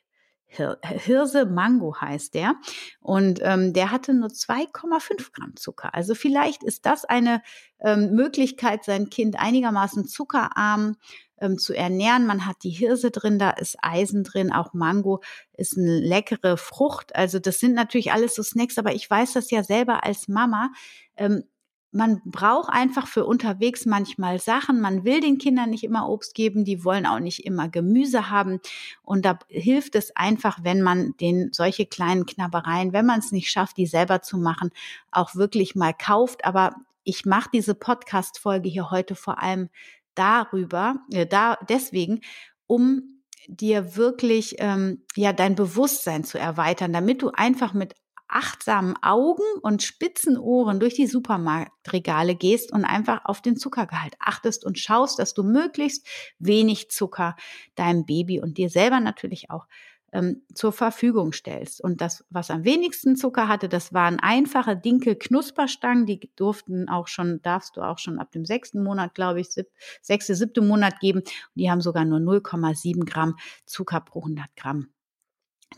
Hirse 0.51 1.45
Mango 1.45 1.95
heißt 1.99 2.33
der. 2.33 2.55
Und 2.99 3.39
ähm, 3.41 3.73
der 3.73 3.91
hatte 3.91 4.13
nur 4.13 4.29
2,5 4.29 5.31
Gramm 5.33 5.55
Zucker. 5.55 5.93
Also 5.95 6.13
vielleicht 6.15 6.63
ist 6.63 6.85
das 6.85 7.05
eine 7.05 7.41
ähm, 7.79 8.11
Möglichkeit, 8.11 8.83
sein 8.83 9.09
Kind 9.09 9.39
einigermaßen 9.39 10.05
zuckerarm 10.05 10.97
ähm, 11.39 11.57
zu 11.57 11.73
ernähren. 11.73 12.25
Man 12.25 12.45
hat 12.45 12.57
die 12.63 12.69
Hirse 12.69 13.11
drin, 13.11 13.39
da 13.39 13.51
ist 13.51 13.77
Eisen 13.81 14.23
drin, 14.23 14.51
auch 14.51 14.73
Mango 14.73 15.21
ist 15.53 15.77
eine 15.77 15.99
leckere 15.99 16.57
Frucht. 16.57 17.15
Also 17.15 17.39
das 17.39 17.59
sind 17.59 17.73
natürlich 17.73 18.11
alles 18.11 18.35
so 18.35 18.43
Snacks, 18.43 18.77
aber 18.77 18.93
ich 18.93 19.09
weiß 19.09 19.33
das 19.33 19.51
ja 19.51 19.63
selber 19.63 20.03
als 20.03 20.27
Mama. 20.27 20.71
Ähm, 21.17 21.43
man 21.91 22.21
braucht 22.23 22.69
einfach 22.69 23.07
für 23.07 23.25
unterwegs 23.25 23.85
manchmal 23.85 24.39
Sachen. 24.39 24.79
Man 24.79 25.03
will 25.03 25.19
den 25.19 25.37
Kindern 25.37 25.69
nicht 25.69 25.83
immer 25.83 26.07
Obst 26.07 26.33
geben, 26.33 26.63
die 26.63 26.85
wollen 26.85 27.05
auch 27.05 27.19
nicht 27.19 27.45
immer 27.45 27.67
Gemüse 27.67 28.29
haben. 28.29 28.59
Und 29.03 29.25
da 29.25 29.39
hilft 29.49 29.95
es 29.95 30.15
einfach, 30.15 30.59
wenn 30.63 30.81
man 30.81 31.15
den 31.17 31.51
solche 31.51 31.85
kleinen 31.85 32.25
Knabbereien, 32.25 32.93
wenn 32.93 33.05
man 33.05 33.19
es 33.19 33.31
nicht 33.31 33.49
schafft, 33.51 33.77
die 33.77 33.87
selber 33.87 34.21
zu 34.21 34.37
machen, 34.37 34.71
auch 35.11 35.35
wirklich 35.35 35.75
mal 35.75 35.93
kauft. 35.93 36.45
Aber 36.45 36.75
ich 37.03 37.25
mache 37.25 37.49
diese 37.53 37.75
Podcast-Folge 37.75 38.69
hier 38.69 38.89
heute 38.89 39.15
vor 39.15 39.41
allem 39.41 39.69
darüber, 40.15 40.95
äh, 41.11 41.25
da 41.25 41.57
deswegen, 41.67 42.21
um 42.67 43.21
dir 43.47 43.95
wirklich 43.95 44.55
ähm, 44.59 45.03
ja 45.15 45.33
dein 45.33 45.55
Bewusstsein 45.55 46.23
zu 46.23 46.37
erweitern, 46.37 46.93
damit 46.93 47.21
du 47.21 47.29
einfach 47.29 47.73
mit 47.73 47.95
achtsamen 48.31 48.95
Augen 49.01 49.43
und 49.61 49.83
spitzen 49.83 50.37
Ohren 50.37 50.79
durch 50.79 50.95
die 50.95 51.07
Supermarktregale 51.07 52.35
gehst 52.35 52.71
und 52.71 52.85
einfach 52.85 53.25
auf 53.25 53.41
den 53.41 53.57
Zuckergehalt 53.57 54.15
achtest 54.19 54.65
und 54.65 54.79
schaust, 54.79 55.19
dass 55.19 55.33
du 55.33 55.43
möglichst 55.43 56.07
wenig 56.39 56.89
Zucker 56.89 57.35
deinem 57.75 58.05
Baby 58.05 58.39
und 58.39 58.57
dir 58.57 58.69
selber 58.69 58.99
natürlich 58.99 59.49
auch 59.49 59.67
ähm, 60.13 60.43
zur 60.53 60.71
Verfügung 60.71 61.31
stellst. 61.31 61.81
Und 61.81 62.01
das, 62.01 62.25
was 62.29 62.51
am 62.51 62.63
wenigsten 62.63 63.15
Zucker 63.15 63.47
hatte, 63.47 63.69
das 63.69 63.93
waren 63.93 64.19
einfache 64.19 64.75
Dinkel-Knusperstangen. 64.75 66.05
Die 66.05 66.29
durften 66.35 66.89
auch 66.89 67.07
schon, 67.07 67.41
darfst 67.41 67.77
du 67.77 67.81
auch 67.81 67.97
schon 67.97 68.19
ab 68.19 68.31
dem 68.31 68.45
sechsten 68.45 68.83
Monat, 68.83 69.15
glaube 69.15 69.39
ich, 69.39 69.49
sieb, 69.49 69.67
sechste, 70.01 70.35
siebte 70.35 70.61
Monat 70.61 70.99
geben. 70.99 71.19
Und 71.19 71.29
die 71.55 71.71
haben 71.71 71.81
sogar 71.81 72.05
nur 72.05 72.19
0,7 72.19 73.05
Gramm 73.05 73.37
Zucker 73.65 74.01
pro 74.01 74.19
100 74.19 74.55
Gramm. 74.55 74.87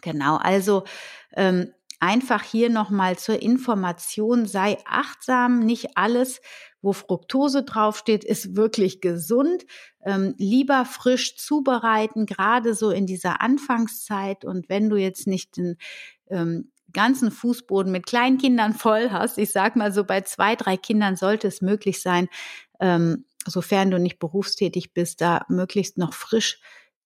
Genau, 0.02 0.38
also 0.38 0.84
ähm, 1.36 1.72
einfach 2.04 2.44
hier 2.44 2.70
nochmal 2.70 3.18
zur 3.18 3.42
Information, 3.42 4.46
sei 4.46 4.78
achtsam, 4.86 5.60
nicht 5.60 5.96
alles, 5.96 6.42
wo 6.82 6.92
Fructose 6.92 7.64
draufsteht, 7.64 8.26
ist 8.26 8.58
wirklich 8.58 9.00
gesund. 9.00 9.66
Ähm, 10.04 10.36
lieber 10.38 10.84
frisch 10.84 11.38
zubereiten, 11.38 12.26
gerade 12.26 12.74
so 12.74 12.92
in 12.92 13.06
dieser 13.06 13.42
Anfangszeit. 13.42 14.44
Und 14.44 14.68
wenn 14.68 14.90
du 14.90 14.98
jetzt 14.98 15.28
nicht 15.28 15.56
den 15.56 15.78
ähm, 16.28 16.72
ganzen 16.92 17.32
Fußboden 17.32 17.90
mit 17.90 18.06
kleinen 18.06 18.38
Kindern 18.38 18.74
voll 18.74 19.10
hast, 19.12 19.38
ich 19.38 19.54
sag 19.54 19.78
mal 19.78 19.94
so 19.94 20.04
bei 20.04 20.20
zwei, 20.22 20.58
drei 20.58 20.76
Kindern 20.76 21.16
sollte 21.16 21.48
es 21.48 21.62
möglich 21.62 22.02
sein, 22.02 22.28
ähm, 22.82 23.24
sofern 23.48 23.92
du 23.92 23.98
nicht 23.98 24.20
berufstätig 24.20 24.92
bist, 24.94 25.22
da 25.22 25.46
möglichst 25.48 25.98
noch 25.98 26.14
frisch 26.14 26.60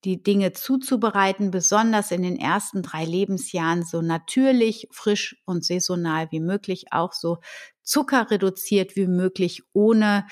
die 0.07 0.23
Dinge 0.23 0.53
zuzubereiten, 0.53 1.51
besonders 1.51 2.11
in 2.11 2.21
den 2.23 2.39
ersten 2.39 2.81
drei 2.81 3.03
Lebensjahren 3.03 3.83
so 3.83 4.01
natürlich, 4.01 4.87
frisch 4.89 5.35
und 5.43 5.65
saisonal 5.65 6.29
wie 6.31 6.39
möglich, 6.39 6.85
auch 6.91 7.11
so 7.11 7.39
zuckerreduziert 7.83 8.95
wie 8.95 9.07
möglich, 9.07 9.63
ohne 9.73 10.25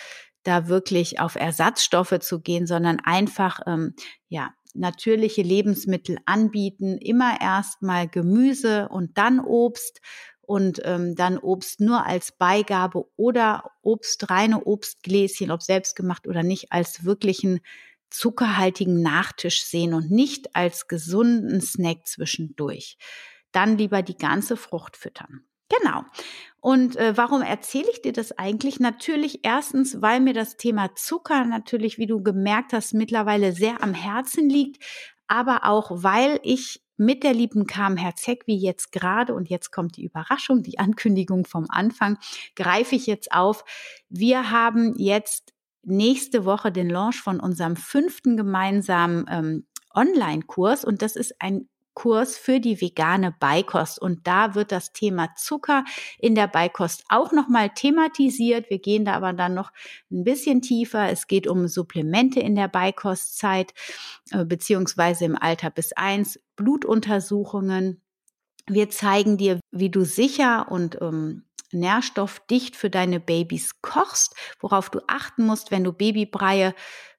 da 0.44 0.70
wirklich 0.70 1.20
auf 1.20 1.36
Ersatzstoffe 1.36 2.18
zu 2.22 2.40
gehen, 2.40 2.68
sondern 2.68 3.02
einfach 3.04 3.60
ähm, 3.68 3.96
ja 4.30 4.54
natürliche 4.74 5.42
Lebensmittel 5.42 6.20
anbieten. 6.26 6.98
Immer 6.98 7.42
erstmal 7.42 8.08
Gemüse 8.08 8.88
und 8.88 9.18
dann 9.18 9.42
Obst 9.42 10.00
und 10.40 10.80
ähm, 10.86 11.16
dann 11.16 11.38
Obst 11.38 11.82
nur 11.82 12.06
als 12.06 12.32
Beigabe 12.32 13.08
oder 13.18 13.72
Obst, 13.82 14.30
reine 14.30 14.64
Obstgläschen, 14.64 15.52
ob 15.52 15.62
selbst 15.62 15.98
gemacht 15.98 16.28
oder 16.28 16.44
nicht, 16.44 16.72
als 16.72 17.04
wirklichen 17.04 17.60
zuckerhaltigen 18.10 19.02
Nachtisch 19.02 19.64
sehen 19.64 19.94
und 19.94 20.12
nicht 20.12 20.56
als 20.56 20.88
gesunden 20.88 21.62
Snack 21.62 22.08
zwischendurch. 22.08 22.98
Dann 23.52 23.78
lieber 23.78 24.02
die 24.02 24.18
ganze 24.18 24.58
Frucht 24.58 24.98
füttern. 24.98 25.46
Genau. 25.70 26.04
Und 26.62 26.96
äh, 26.96 27.18
warum 27.18 27.42
erzähle 27.42 27.90
ich 27.92 28.02
dir 28.02 28.14
das 28.14 28.38
eigentlich? 28.38 28.80
Natürlich 28.80 29.40
erstens, 29.44 30.02
weil 30.02 30.20
mir 30.20 30.34
das 30.34 30.58
Thema 30.58 30.96
Zucker 30.96 31.44
natürlich, 31.46 31.98
wie 31.98 32.08
du 32.08 32.22
gemerkt 32.22 32.74
hast, 32.74 32.94
mittlerweile 32.94 33.52
sehr 33.52 33.82
am 33.82 33.94
Herzen 33.94 34.50
liegt, 34.50 34.84
aber 35.28 35.66
auch 35.66 35.90
weil 35.92 36.40
ich 36.44 36.82
mit 36.98 37.24
der 37.24 37.34
lieben 37.34 37.66
Carmen 37.66 37.98
Herzeg, 37.98 38.48
wie 38.48 38.58
jetzt 38.58 38.92
gerade, 38.92 39.34
und 39.34 39.50
jetzt 39.50 39.72
kommt 39.72 39.98
die 39.98 40.06
Überraschung, 40.06 40.64
die 40.64 40.80
Ankündigung 40.80 41.46
vom 41.46 41.66
Anfang, 41.70 42.18
greife 42.56 42.96
ich 42.96 43.06
jetzt 43.06 43.32
auf. 43.32 43.66
Wir 44.08 44.52
haben 44.52 44.94
jetzt 44.98 45.55
nächste 45.86 46.46
Woche 46.46 46.72
den 46.72 46.90
Launch 46.90 47.22
von 47.22 47.40
unserem 47.40 47.76
fünften 47.76 48.38
gemeinsamen 48.38 49.26
ähm, 49.30 49.66
Online-Kurs 49.94 50.84
und 50.84 51.02
das 51.02 51.16
ist 51.16 51.36
ein 51.40 51.70
Kurs 51.96 52.38
für 52.38 52.60
die 52.60 52.82
vegane 52.82 53.34
Beikost 53.40 54.00
und 54.00 54.28
da 54.28 54.54
wird 54.54 54.72
das 54.72 54.92
Thema 54.92 55.34
Zucker 55.38 55.86
in 56.20 56.36
der 56.36 56.48
Beikost 56.48 57.06
auch 57.08 57.32
nochmal 57.32 57.70
thematisiert. 57.70 58.70
Wir 58.70 58.80
gehen 58.80 59.06
da 59.06 59.14
aber 59.14 59.32
dann 59.32 59.54
noch 59.54 59.72
ein 60.12 60.26
bisschen 60.26 60.62
tiefer. 60.62 61.10
Es 61.10 61.28
geht 61.28 61.48
um 61.48 61.68
Supplemente 61.68 62.42
in 62.42 62.56
der 62.56 62.68
Beikostzeit 62.68 63.74
äh, 64.32 64.44
beziehungsweise 64.44 65.24
im 65.24 65.38
Alter 65.38 65.72
bis 65.72 65.94
eins, 65.94 66.40
Blutuntersuchungen. 66.58 68.02
Wir 68.68 68.90
zeigen 68.90 69.38
dir, 69.38 69.62
wie 69.72 69.90
du 69.90 70.04
sicher 70.04 70.70
und 70.70 70.98
ähm, 71.02 71.45
nährstoffdicht 71.72 72.76
für 72.76 72.90
deine 72.90 73.20
Babys 73.20 73.82
kochst, 73.82 74.36
worauf 74.60 74.90
du 74.90 75.02
achten 75.08 75.46
musst, 75.46 75.72
wenn 75.72 75.84
du 75.84 75.94
Babybreie 75.94 76.74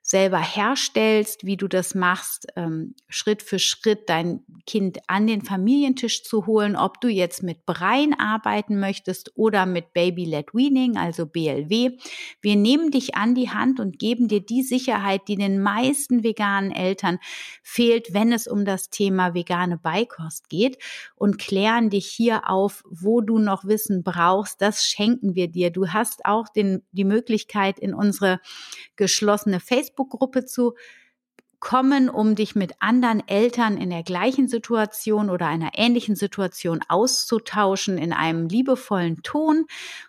selber 0.07 0.39
herstellst, 0.39 1.45
wie 1.45 1.57
du 1.57 1.67
das 1.67 1.97
machst, 1.97 2.47
ähm, 2.55 2.95
Schritt 3.09 3.43
für 3.43 3.59
Schritt 3.59 4.09
dein 4.09 4.45
Kind 4.65 4.99
an 5.09 5.27
den 5.27 5.43
Familientisch 5.43 6.23
zu 6.23 6.47
holen, 6.47 6.77
ob 6.77 7.01
du 7.01 7.09
jetzt 7.09 7.43
mit 7.43 7.67
Breien 7.67 8.15
arbeiten 8.17 8.79
möchtest 8.79 9.33
oder 9.35 9.67
mit 9.67 9.93
Baby-led 9.95 10.55
Weaning, 10.55 10.97
also 10.97 11.27
BLW. 11.27 11.99
Wir 12.41 12.55
nehmen 12.55 12.93
dich 12.93 13.17
an 13.17 13.35
die 13.35 13.51
Hand 13.51 13.81
und 13.81 13.99
geben 13.99 14.29
dir 14.29 14.41
die 14.41 14.63
Sicherheit, 14.63 15.23
die 15.27 15.35
den 15.35 15.61
meisten 15.61 16.23
veganen 16.23 16.71
Eltern 16.71 17.19
fehlt, 17.65 18.15
wenn 18.15 18.31
es 18.31 18.47
um 18.47 18.65
das 18.65 18.91
Thema 18.91 19.35
vegane 19.35 19.77
Beikost 19.77 20.49
geht 20.49 20.79
und 21.17 21.39
klären 21.39 21.91
dich 21.91 22.07
hier 22.07 22.49
auf, 22.49 22.85
wo 22.89 23.23
du 23.23 23.41
noch 23.41 23.65
Wissen 23.65 24.05
brauchst. 24.05 24.63
Das 24.63 24.85
schenken 24.85 25.35
wir 25.35 25.49
dir. 25.49 25.73
Du 25.73 25.89
hast 25.89 26.25
auch 26.27 26.49
den, 26.49 26.85
die 26.93 27.05
Möglichkeit 27.05 27.81
in 27.81 27.93
unsere 27.93 28.39
geschlossene 28.95 29.59
Facebook 29.59 29.96
Facebook-Gruppe 29.97 30.45
zu 30.45 30.75
kommen, 31.59 32.11
um 32.11 32.35
dich 32.35 32.55
mit 32.55 32.75
anderen 32.81 33.27
Eltern 33.27 33.79
in 33.79 33.89
der 33.89 34.03
gleichen 34.03 34.47
Situation 34.47 35.31
oder 35.31 35.47
einer 35.47 35.71
ähnlichen 35.75 36.15
Situation 36.15 36.81
auszutauschen 36.87 37.97
in 37.97 38.13
einem 38.13 38.47
liebevollen 38.47 39.23
Ton 39.23 39.65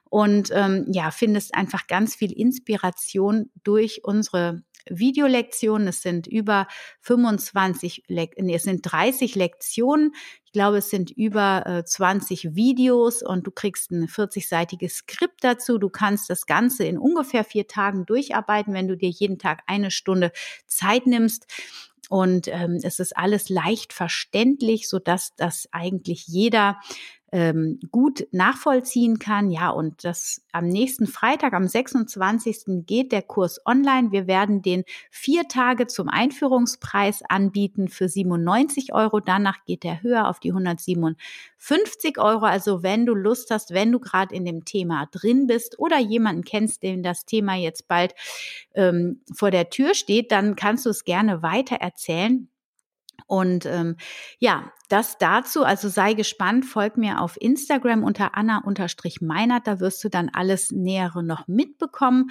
und 0.10 0.50
ähm, 0.54 0.86
ja, 0.92 1.10
findest 1.10 1.56
einfach 1.56 1.88
ganz 1.88 2.16
viel 2.16 2.34
Inspiration 2.34 3.50
durch 3.64 4.02
unsere 4.04 4.62
Videolektionen. 4.90 5.88
Es 5.88 6.02
sind 6.02 6.28
über 6.28 6.68
25, 7.00 8.04
Le 8.08 8.28
nee, 8.38 8.56
es 8.56 8.64
sind 8.64 8.82
30 8.82 9.36
Lektionen. 9.36 10.14
Ich 10.58 10.60
glaube, 10.60 10.78
es 10.78 10.90
sind 10.90 11.12
über 11.12 11.68
äh, 11.68 11.86
20 11.86 12.56
Videos 12.56 13.22
und 13.22 13.46
du 13.46 13.52
kriegst 13.52 13.92
ein 13.92 14.08
40-seitiges 14.08 14.90
Skript 14.90 15.44
dazu. 15.44 15.78
Du 15.78 15.88
kannst 15.88 16.32
das 16.32 16.48
Ganze 16.48 16.84
in 16.84 16.98
ungefähr 16.98 17.44
vier 17.44 17.68
Tagen 17.68 18.08
durcharbeiten, 18.08 18.74
wenn 18.74 18.88
du 18.88 18.98
dir 18.98 19.10
jeden 19.12 19.38
Tag 19.38 19.62
eine 19.68 19.92
Stunde 19.92 20.32
Zeit 20.66 21.06
nimmst. 21.06 21.46
Und 22.10 22.48
ähm, 22.48 22.80
es 22.82 23.00
ist 23.00 23.16
alles 23.16 23.50
leicht 23.50 23.94
verständlich, 23.94 24.90
so 24.90 24.98
dass 24.98 25.36
das 25.36 25.70
eigentlich 25.72 26.26
jeder 26.26 26.80
ähm, 27.32 27.80
gut 27.92 28.26
nachvollziehen 28.32 29.20
kann. 29.20 29.52
Ja, 29.52 29.70
und 29.70 30.04
das 30.04 30.42
am 30.54 30.68
nächsten 30.68 31.08
Freitag, 31.08 31.54
am 31.54 31.68
26. 31.68 32.86
geht 32.86 33.12
der 33.12 33.22
Kurs 33.22 33.60
online. 33.66 34.12
Wir 34.12 34.28
werden 34.28 34.62
den 34.62 34.84
vier 35.12 35.48
Tage 35.48 35.88
zum 35.88 36.08
Einführungspreis 36.08 37.24
anbieten 37.28 37.90
für 37.90 38.08
97 38.08 38.94
Euro. 38.94 39.20
Danach 39.20 39.66
geht 39.66 39.84
er 39.84 40.02
höher 40.02 40.30
auf 40.30 40.40
die 40.40 40.52
157 40.52 42.18
Euro. 42.18 42.46
Also 42.46 42.82
wenn 42.82 43.06
du 43.06 43.14
Lust 43.14 43.52
hast, 43.52 43.74
wenn 43.74 43.92
du 43.92 44.00
gerade 44.00 44.34
in 44.34 44.46
dem 44.46 44.64
Thema 44.64 45.08
drin 45.12 45.48
bist 45.48 45.80
oder 45.80 46.00
jemanden 46.00 46.44
kennst, 46.44 46.84
dem 46.84 47.04
das 47.04 47.26
Thema 47.26 47.56
jetzt 47.56 47.88
bald 47.90 48.16
ähm, 48.74 49.22
vor 49.34 49.52
der 49.52 49.70
Tür 49.70 49.96
steht, 49.96 50.32
dann 50.32 50.56
kannst 50.56 50.86
du 50.86 50.90
es 50.90 51.04
gerne 51.04 51.42
weiter 51.42 51.76
erzählen. 51.76 52.48
Und 53.26 53.66
ähm, 53.66 53.98
ja, 54.40 54.72
das 54.88 55.18
dazu, 55.18 55.64
also 55.64 55.90
sei 55.90 56.14
gespannt, 56.14 56.66
folg 56.66 56.98
mir 56.98 57.22
auf 57.22 57.36
Instagram 57.40 58.04
unter 58.04 58.36
Anna-Meinert, 58.36 59.68
da 59.68 59.80
wirst 59.80 60.04
du 60.04 60.10
dann 60.10 60.30
alles 60.30 60.72
Nähere 60.72 61.24
noch 61.24 61.48
mitbekommen. 61.48 62.30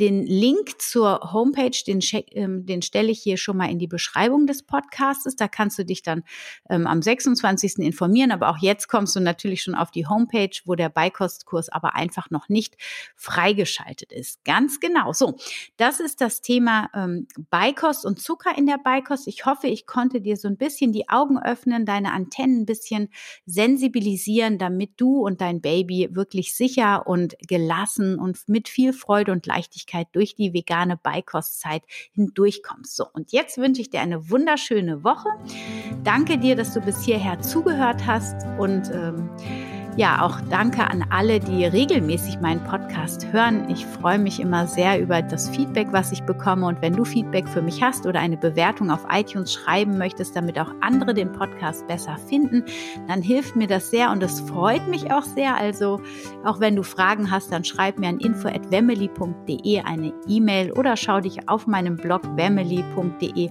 Den 0.00 0.24
Link 0.24 0.80
zur 0.80 1.30
Homepage, 1.34 1.76
den, 1.86 2.00
ähm, 2.32 2.64
den 2.64 2.80
stelle 2.80 3.10
ich 3.10 3.20
hier 3.20 3.36
schon 3.36 3.58
mal 3.58 3.70
in 3.70 3.78
die 3.78 3.86
Beschreibung 3.86 4.46
des 4.46 4.62
Podcasts. 4.62 5.36
Da 5.36 5.46
kannst 5.46 5.78
du 5.78 5.84
dich 5.84 6.02
dann 6.02 6.22
ähm, 6.70 6.86
am 6.86 7.02
26. 7.02 7.80
informieren. 7.80 8.32
Aber 8.32 8.48
auch 8.48 8.56
jetzt 8.56 8.88
kommst 8.88 9.14
du 9.14 9.20
natürlich 9.20 9.62
schon 9.62 9.74
auf 9.74 9.90
die 9.90 10.06
Homepage, 10.06 10.56
wo 10.64 10.74
der 10.74 10.88
Beikostkurs 10.88 11.68
aber 11.68 11.96
einfach 11.96 12.30
noch 12.30 12.48
nicht 12.48 12.76
freigeschaltet 13.14 14.10
ist. 14.10 14.42
Ganz 14.44 14.80
genau. 14.80 15.12
So, 15.12 15.36
das 15.76 16.00
ist 16.00 16.22
das 16.22 16.40
Thema 16.40 16.88
ähm, 16.94 17.28
Beikost 17.50 18.06
und 18.06 18.18
Zucker 18.18 18.56
in 18.56 18.64
der 18.64 18.78
Beikost. 18.82 19.28
Ich 19.28 19.44
hoffe, 19.44 19.66
ich 19.66 19.86
konnte 19.86 20.22
dir 20.22 20.38
so 20.38 20.48
ein 20.48 20.56
bisschen 20.56 20.92
die 20.92 21.10
Augen 21.10 21.38
öffnen, 21.38 21.84
deine 21.90 22.12
Antennen 22.12 22.60
ein 22.60 22.66
bisschen 22.66 23.08
sensibilisieren, 23.46 24.58
damit 24.58 24.92
du 24.96 25.26
und 25.26 25.40
dein 25.40 25.60
Baby 25.60 26.08
wirklich 26.12 26.54
sicher 26.54 27.06
und 27.06 27.36
gelassen 27.48 28.16
und 28.18 28.48
mit 28.48 28.68
viel 28.68 28.92
Freude 28.92 29.32
und 29.32 29.46
Leichtigkeit 29.46 30.06
durch 30.12 30.36
die 30.36 30.54
vegane 30.54 30.96
Beikostzeit 30.96 31.82
hindurchkommst. 32.12 32.94
So, 32.94 33.06
und 33.12 33.32
jetzt 33.32 33.58
wünsche 33.58 33.80
ich 33.80 33.90
dir 33.90 34.00
eine 34.00 34.30
wunderschöne 34.30 35.02
Woche. 35.02 35.28
Danke 36.04 36.38
dir, 36.38 36.54
dass 36.54 36.74
du 36.74 36.80
bis 36.80 37.02
hierher 37.04 37.40
zugehört 37.40 38.06
hast 38.06 38.46
und 38.58 38.88
ähm, 38.94 39.28
ja, 40.00 40.22
auch 40.22 40.40
danke 40.48 40.88
an 40.88 41.04
alle, 41.10 41.40
die 41.40 41.66
regelmäßig 41.66 42.40
meinen 42.40 42.64
Podcast 42.64 43.30
hören. 43.34 43.68
Ich 43.68 43.84
freue 43.84 44.18
mich 44.18 44.40
immer 44.40 44.66
sehr 44.66 44.98
über 44.98 45.20
das 45.20 45.50
Feedback, 45.50 45.88
was 45.90 46.10
ich 46.10 46.22
bekomme. 46.22 46.68
Und 46.68 46.80
wenn 46.80 46.94
du 46.94 47.04
Feedback 47.04 47.46
für 47.46 47.60
mich 47.60 47.82
hast 47.82 48.06
oder 48.06 48.18
eine 48.18 48.38
Bewertung 48.38 48.90
auf 48.90 49.04
iTunes 49.10 49.52
schreiben 49.52 49.98
möchtest, 49.98 50.34
damit 50.34 50.58
auch 50.58 50.72
andere 50.80 51.12
den 51.12 51.30
Podcast 51.32 51.86
besser 51.86 52.16
finden, 52.16 52.64
dann 53.08 53.20
hilft 53.20 53.56
mir 53.56 53.66
das 53.66 53.90
sehr 53.90 54.10
und 54.10 54.22
es 54.22 54.40
freut 54.40 54.88
mich 54.88 55.12
auch 55.12 55.22
sehr. 55.22 55.54
Also 55.58 56.00
auch 56.46 56.60
wenn 56.60 56.76
du 56.76 56.82
Fragen 56.82 57.30
hast, 57.30 57.52
dann 57.52 57.62
schreib 57.62 57.98
mir 57.98 58.08
an 58.08 58.20
info@wemily.de 58.20 59.80
eine 59.82 60.14
E-Mail 60.26 60.72
oder 60.72 60.96
schau 60.96 61.20
dich 61.20 61.46
auf 61.46 61.66
meinem 61.66 61.98
Blog 61.98 62.22
wemily.de 62.38 63.50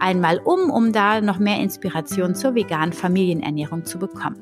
einmal 0.00 0.38
um, 0.44 0.68
um 0.68 0.92
da 0.92 1.22
noch 1.22 1.38
mehr 1.38 1.60
Inspiration 1.60 2.34
zur 2.34 2.54
veganen 2.54 2.92
Familienernährung 2.92 3.86
zu 3.86 3.98
bekommen. 3.98 4.36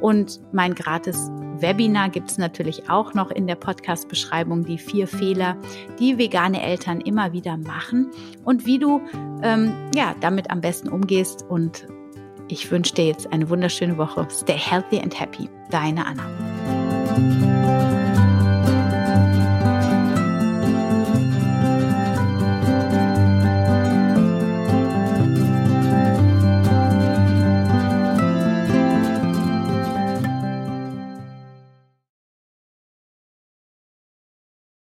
Und 0.00 0.40
mein 0.52 0.74
gratis 0.82 1.30
Webinar 1.60 2.08
gibt 2.08 2.30
es 2.30 2.38
natürlich 2.38 2.88
auch 2.88 3.14
noch 3.14 3.30
in 3.30 3.46
der 3.46 3.54
Podcast-Beschreibung, 3.54 4.64
die 4.64 4.78
vier 4.78 5.06
Fehler, 5.06 5.56
die 5.98 6.16
vegane 6.16 6.62
Eltern 6.62 7.00
immer 7.00 7.32
wieder 7.32 7.56
machen 7.58 8.10
und 8.44 8.66
wie 8.66 8.78
du 8.78 9.02
ähm, 9.42 9.72
ja, 9.94 10.14
damit 10.20 10.50
am 10.50 10.60
besten 10.60 10.88
umgehst 10.88 11.44
und 11.48 11.86
Ich 12.48 12.68
wünsche 12.70 12.94
dir 12.94 13.06
jetzt 13.06 13.32
eine 13.32 13.48
wunderschöne 13.48 13.96
Woche. 13.96 14.26
Stay 14.28 14.58
healthy 14.58 14.98
and 14.98 15.18
happy. 15.18 15.48
Deine 15.70 16.04
Anna. 16.04 17.59